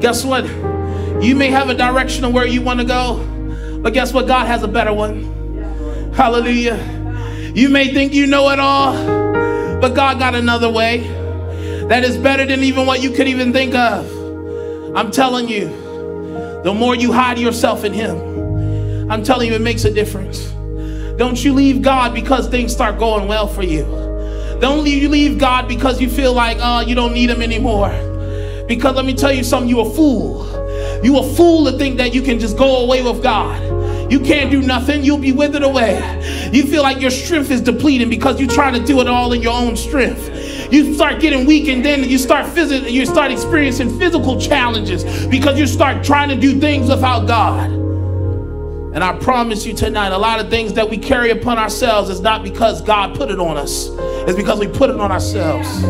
Guess 0.00 0.24
what? 0.24 0.44
You 1.22 1.36
may 1.36 1.50
have 1.50 1.68
a 1.68 1.74
direction 1.74 2.24
of 2.24 2.32
where 2.32 2.48
you 2.48 2.62
want 2.62 2.80
to 2.80 2.84
go, 2.84 3.78
but 3.80 3.92
guess 3.92 4.12
what? 4.12 4.26
God 4.26 4.48
has 4.48 4.64
a 4.64 4.68
better 4.68 4.92
one. 4.92 6.12
Hallelujah. 6.14 7.52
You 7.54 7.68
may 7.68 7.94
think 7.94 8.12
you 8.12 8.26
know 8.26 8.50
it 8.50 8.58
all, 8.58 8.92
but 9.80 9.94
God 9.94 10.18
got 10.18 10.34
another 10.34 10.68
way 10.68 10.98
that 11.86 12.02
is 12.02 12.16
better 12.16 12.44
than 12.44 12.64
even 12.64 12.86
what 12.86 13.04
you 13.04 13.12
could 13.12 13.28
even 13.28 13.52
think 13.52 13.72
of. 13.72 14.04
I'm 14.96 15.12
telling 15.12 15.48
you, 15.48 15.68
the 16.64 16.74
more 16.76 16.96
you 16.96 17.12
hide 17.12 17.38
yourself 17.38 17.84
in 17.84 17.92
Him, 17.92 19.08
I'm 19.08 19.22
telling 19.22 19.46
you, 19.46 19.54
it 19.54 19.62
makes 19.62 19.84
a 19.84 19.92
difference. 19.92 20.50
Don't 21.18 21.44
you 21.44 21.52
leave 21.52 21.82
God 21.82 22.14
because 22.14 22.48
things 22.48 22.72
start 22.72 22.98
going 22.98 23.28
well 23.28 23.46
for 23.46 23.62
you. 23.62 23.84
Don't 24.60 24.84
you 24.84 25.08
leave 25.08 25.38
God 25.38 25.68
because 25.68 26.00
you 26.00 26.10
feel 26.10 26.32
like, 26.32 26.58
oh, 26.60 26.80
you 26.80 26.96
don't 26.96 27.14
need 27.14 27.30
Him 27.30 27.42
anymore. 27.42 27.90
Because 28.66 28.96
let 28.96 29.04
me 29.04 29.14
tell 29.14 29.32
you 29.32 29.44
something, 29.44 29.68
you're 29.68 29.86
a 29.86 29.90
fool 29.90 30.51
you 31.02 31.18
a 31.18 31.22
fool 31.34 31.64
to 31.70 31.76
think 31.76 31.96
that 31.98 32.14
you 32.14 32.22
can 32.22 32.38
just 32.38 32.56
go 32.56 32.84
away 32.84 33.02
with 33.02 33.22
God. 33.22 33.60
You 34.12 34.20
can't 34.20 34.50
do 34.50 34.60
nothing. 34.60 35.02
You'll 35.02 35.16
be 35.16 35.32
withered 35.32 35.62
away. 35.62 35.98
You 36.52 36.64
feel 36.64 36.82
like 36.82 37.00
your 37.00 37.10
strength 37.10 37.50
is 37.50 37.62
depleting 37.62 38.10
because 38.10 38.38
you're 38.38 38.48
trying 38.48 38.74
to 38.74 38.84
do 38.84 39.00
it 39.00 39.08
all 39.08 39.32
in 39.32 39.40
your 39.40 39.54
own 39.54 39.74
strength. 39.74 40.28
You 40.70 40.94
start 40.94 41.18
getting 41.18 41.46
weak, 41.46 41.68
and 41.68 41.82
then 41.82 42.04
you 42.04 42.18
start 42.18 42.44
phys- 42.46 42.90
you 42.90 43.06
start 43.06 43.32
experiencing 43.32 43.98
physical 43.98 44.38
challenges 44.38 45.26
because 45.26 45.58
you 45.58 45.66
start 45.66 46.04
trying 46.04 46.28
to 46.28 46.36
do 46.36 46.60
things 46.60 46.90
without 46.90 47.26
God. 47.26 47.70
And 47.70 49.02
I 49.02 49.16
promise 49.16 49.64
you 49.64 49.72
tonight, 49.72 50.12
a 50.12 50.18
lot 50.18 50.40
of 50.40 50.50
things 50.50 50.74
that 50.74 50.90
we 50.90 50.98
carry 50.98 51.30
upon 51.30 51.56
ourselves 51.56 52.10
is 52.10 52.20
not 52.20 52.42
because 52.42 52.82
God 52.82 53.16
put 53.16 53.30
it 53.30 53.40
on 53.40 53.56
us, 53.56 53.88
it's 54.28 54.36
because 54.36 54.60
we 54.60 54.68
put 54.68 54.90
it 54.90 55.00
on 55.00 55.10
ourselves. 55.10 55.84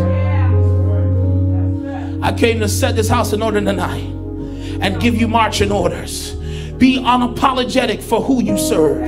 I 2.22 2.32
came 2.32 2.60
to 2.60 2.68
set 2.68 2.94
this 2.94 3.08
house 3.08 3.32
in 3.32 3.42
order 3.42 3.60
tonight 3.60 4.11
and 4.82 5.00
give 5.00 5.14
you 5.14 5.28
marching 5.28 5.72
orders. 5.72 6.34
Be 6.82 6.98
unapologetic 6.98 8.02
for 8.02 8.20
who 8.20 8.42
you 8.42 8.58
serve. 8.58 9.00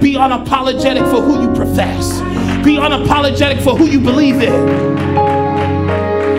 Be 0.00 0.14
unapologetic 0.14 1.08
for 1.10 1.22
who 1.22 1.42
you 1.42 1.54
profess. 1.54 2.20
Be 2.64 2.76
unapologetic 2.76 3.62
for 3.62 3.76
who 3.76 3.86
you 3.86 4.00
believe 4.00 4.42
in. 4.42 4.52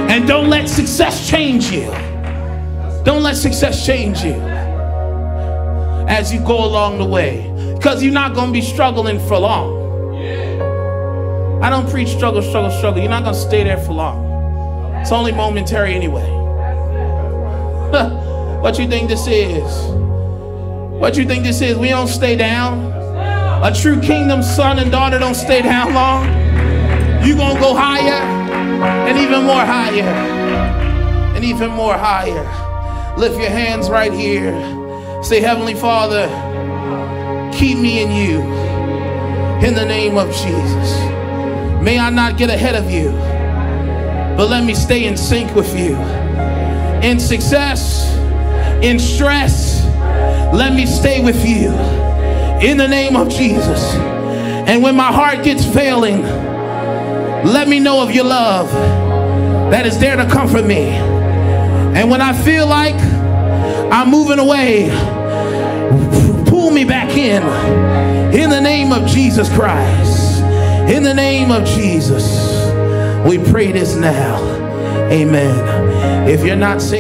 And 0.10 0.28
don't 0.28 0.50
let 0.50 0.68
success 0.68 1.30
change 1.30 1.72
you. 1.72 1.86
Don't 3.04 3.24
let 3.24 3.38
success 3.38 3.86
change 3.86 4.22
you 4.24 4.34
as 6.08 6.34
you 6.34 6.40
go 6.42 6.66
along 6.66 6.98
the 6.98 7.06
way. 7.06 7.52
Because 7.76 8.04
you're 8.04 8.14
not 8.14 8.34
going 8.34 8.48
to 8.48 8.54
be 8.54 8.62
struggling 8.62 9.20
for 9.28 9.40
long. 9.40 9.74
I 11.64 11.70
don't 11.70 11.90
preach 11.90 12.10
struggle, 12.10 12.42
struggle, 12.42 12.72
struggle. 12.72 13.02
You're 13.02 13.10
not 13.10 13.24
going 13.24 13.36
to 13.36 13.42
stay 13.42 13.64
there 13.64 13.78
for 13.78 13.94
long. 13.94 14.26
It's 14.96 15.12
only 15.12 15.32
momentary 15.32 15.94
anyway. 15.94 16.45
What 18.66 18.80
you 18.80 18.88
think 18.88 19.10
this 19.10 19.28
is? 19.28 19.92
What 21.00 21.16
you 21.16 21.26
think 21.26 21.44
this 21.44 21.62
is? 21.62 21.78
We 21.78 21.90
don't 21.90 22.08
stay 22.08 22.36
down. 22.36 22.92
A 23.64 23.72
true 23.72 24.02
kingdom 24.02 24.42
son 24.42 24.80
and 24.80 24.92
daughter 24.92 25.20
don't 25.20 25.36
stay 25.36 25.62
down 25.62 25.94
long. 25.94 26.26
You 27.24 27.36
gonna 27.36 27.60
go 27.60 27.76
higher 27.76 28.24
and 29.08 29.20
even 29.20 29.44
more 29.44 29.64
higher. 29.64 30.02
and 31.36 31.46
even 31.46 31.70
more 31.70 31.94
higher. 31.94 32.44
Lift 33.16 33.38
your 33.40 33.52
hands 33.52 33.88
right 33.88 34.12
here. 34.12 34.52
Say, 35.22 35.42
Heavenly 35.42 35.76
Father, 35.76 36.26
keep 37.54 37.78
me 37.78 38.02
in 38.02 38.10
you 38.10 38.42
in 39.64 39.76
the 39.76 39.86
name 39.86 40.18
of 40.18 40.30
Jesus. 40.30 41.00
May 41.84 42.00
I 42.00 42.10
not 42.10 42.36
get 42.36 42.50
ahead 42.50 42.74
of 42.74 42.90
you, 42.90 43.12
but 44.36 44.50
let 44.50 44.64
me 44.64 44.74
stay 44.74 45.06
in 45.06 45.18
sync 45.18 45.54
with 45.54 45.78
you. 45.78 45.96
In 47.08 47.20
success, 47.20 47.95
in 48.86 49.00
stress, 49.00 49.84
let 50.54 50.74
me 50.74 50.86
stay 50.86 51.24
with 51.24 51.44
you 51.44 51.72
in 52.62 52.78
the 52.78 52.88
name 52.88 53.16
of 53.16 53.30
Jesus. 53.30 53.96
And 53.96 54.84
when 54.84 54.96
my 54.96 55.12
heart 55.12 55.44
gets 55.44 55.66
failing, 55.66 56.22
let 56.22 57.68
me 57.68 57.80
know 57.80 58.04
of 58.04 58.12
your 58.12 58.26
love 58.26 58.72
that 59.72 59.88
is 59.88 59.98
there 59.98 60.16
to 60.16 60.26
comfort 60.28 60.66
me. 60.66 60.90
And 60.90 62.12
when 62.12 62.22
I 62.22 62.34
feel 62.34 62.68
like 62.68 62.96
I'm 63.92 64.12
moving 64.12 64.38
away, 64.38 64.90
pull 66.48 66.70
me 66.70 66.86
back 66.86 67.10
in. 67.18 67.42
In 68.40 68.52
the 68.52 68.62
name 68.62 68.92
of 68.92 69.08
Jesus 69.08 69.50
Christ. 69.50 70.42
In 70.92 71.02
the 71.02 71.14
name 71.14 71.50
of 71.50 71.66
Jesus. 71.66 72.24
We 73.28 73.40
pray 73.40 73.72
this 73.72 73.96
now. 73.96 74.38
Amen. 75.12 76.30
If 76.30 76.46
you're 76.46 76.56
not 76.56 76.82
saved, 76.82 76.94